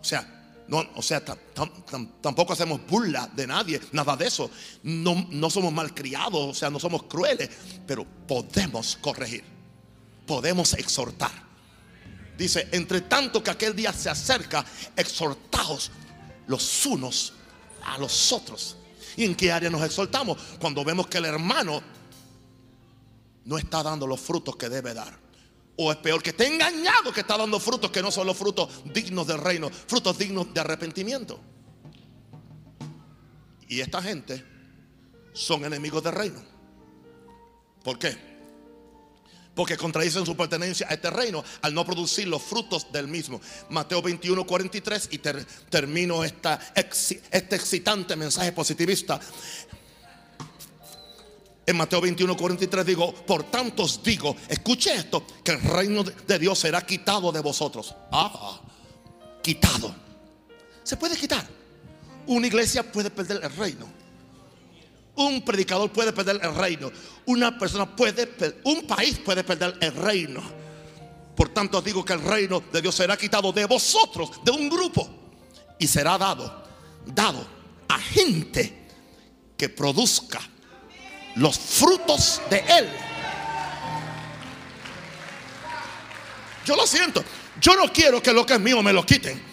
[0.00, 4.50] o sea, no, o sea, tampoco hacemos burla de nadie, nada de eso.
[4.84, 7.50] No, no somos malcriados, o sea, no somos crueles,
[7.86, 9.44] pero podemos corregir,
[10.26, 11.49] podemos exhortar.
[12.40, 14.64] Dice, entre tanto que aquel día se acerca,
[14.96, 15.90] exhortaos
[16.46, 17.34] los unos
[17.84, 18.78] a los otros.
[19.18, 20.38] ¿Y en qué área nos exhortamos?
[20.58, 21.82] Cuando vemos que el hermano
[23.44, 25.20] no está dando los frutos que debe dar.
[25.76, 28.70] O es peor que esté engañado que está dando frutos que no son los frutos
[28.86, 31.38] dignos del reino, frutos dignos de arrepentimiento.
[33.68, 34.42] Y esta gente
[35.34, 36.42] son enemigos del reino.
[37.84, 38.29] ¿Por qué?
[39.60, 43.42] Porque contradicen su pertenencia a este reino al no producir los frutos del mismo.
[43.68, 49.20] Mateo 21, 43 y termino esta, este excitante mensaje positivista.
[51.66, 56.38] En Mateo 21, 43 digo, por tanto os digo, escuche esto, que el reino de
[56.38, 57.94] Dios será quitado de vosotros.
[58.10, 58.62] Ah,
[59.42, 59.94] quitado.
[60.82, 61.46] Se puede quitar.
[62.28, 63.99] Una iglesia puede perder el reino
[65.20, 66.90] un predicador puede perder el reino.
[67.26, 68.28] Una persona puede,
[68.64, 70.42] un país puede perder el reino.
[71.36, 75.08] Por tanto, digo que el reino de Dios será quitado de vosotros, de un grupo,
[75.78, 76.64] y será dado,
[77.06, 77.46] dado
[77.88, 78.86] a gente
[79.56, 80.40] que produzca
[81.36, 82.88] los frutos de él.
[86.64, 87.24] Yo lo siento.
[87.60, 89.49] Yo no quiero que lo que es mío me lo quiten.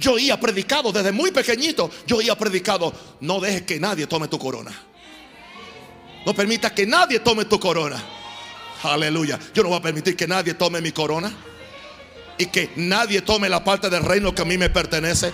[0.00, 1.90] Yo oía predicado desde muy pequeñito.
[2.06, 4.72] Yo oía predicado, no dejes que nadie tome tu corona.
[6.24, 8.02] No permita que nadie tome tu corona.
[8.82, 9.38] Aleluya.
[9.54, 11.30] Yo no voy a permitir que nadie tome mi corona.
[12.38, 15.32] Y que nadie tome la parte del reino que a mí me pertenece.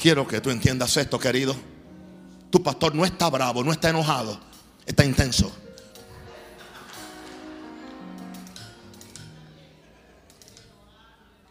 [0.00, 1.56] Quiero que tú entiendas esto, querido.
[2.50, 4.38] Tu pastor no está bravo, no está enojado.
[4.86, 5.52] Está intenso.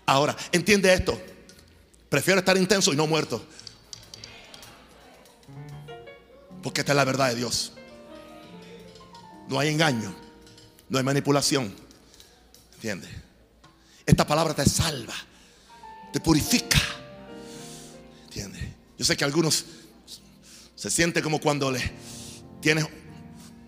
[0.05, 1.19] Ahora, entiende esto.
[2.09, 3.43] Prefiero estar intenso y no muerto.
[6.61, 7.73] Porque esta es la verdad de Dios.
[9.47, 10.15] No hay engaño.
[10.89, 11.73] No hay manipulación.
[12.75, 13.09] ¿Entiendes?
[14.05, 15.13] Esta palabra te salva.
[16.13, 16.79] Te purifica.
[18.25, 18.63] ¿Entiendes?
[18.97, 19.65] Yo sé que algunos
[20.75, 21.81] se sienten como cuando le
[22.61, 22.85] tienes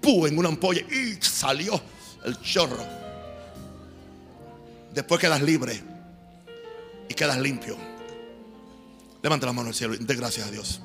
[0.01, 1.81] pu en una ampolla y salió
[2.23, 2.85] el chorro.
[4.93, 5.96] Después quedas libre
[7.09, 7.77] y quedas limpio.
[9.21, 10.81] Levanta la mano al cielo y dé gracias a Dios.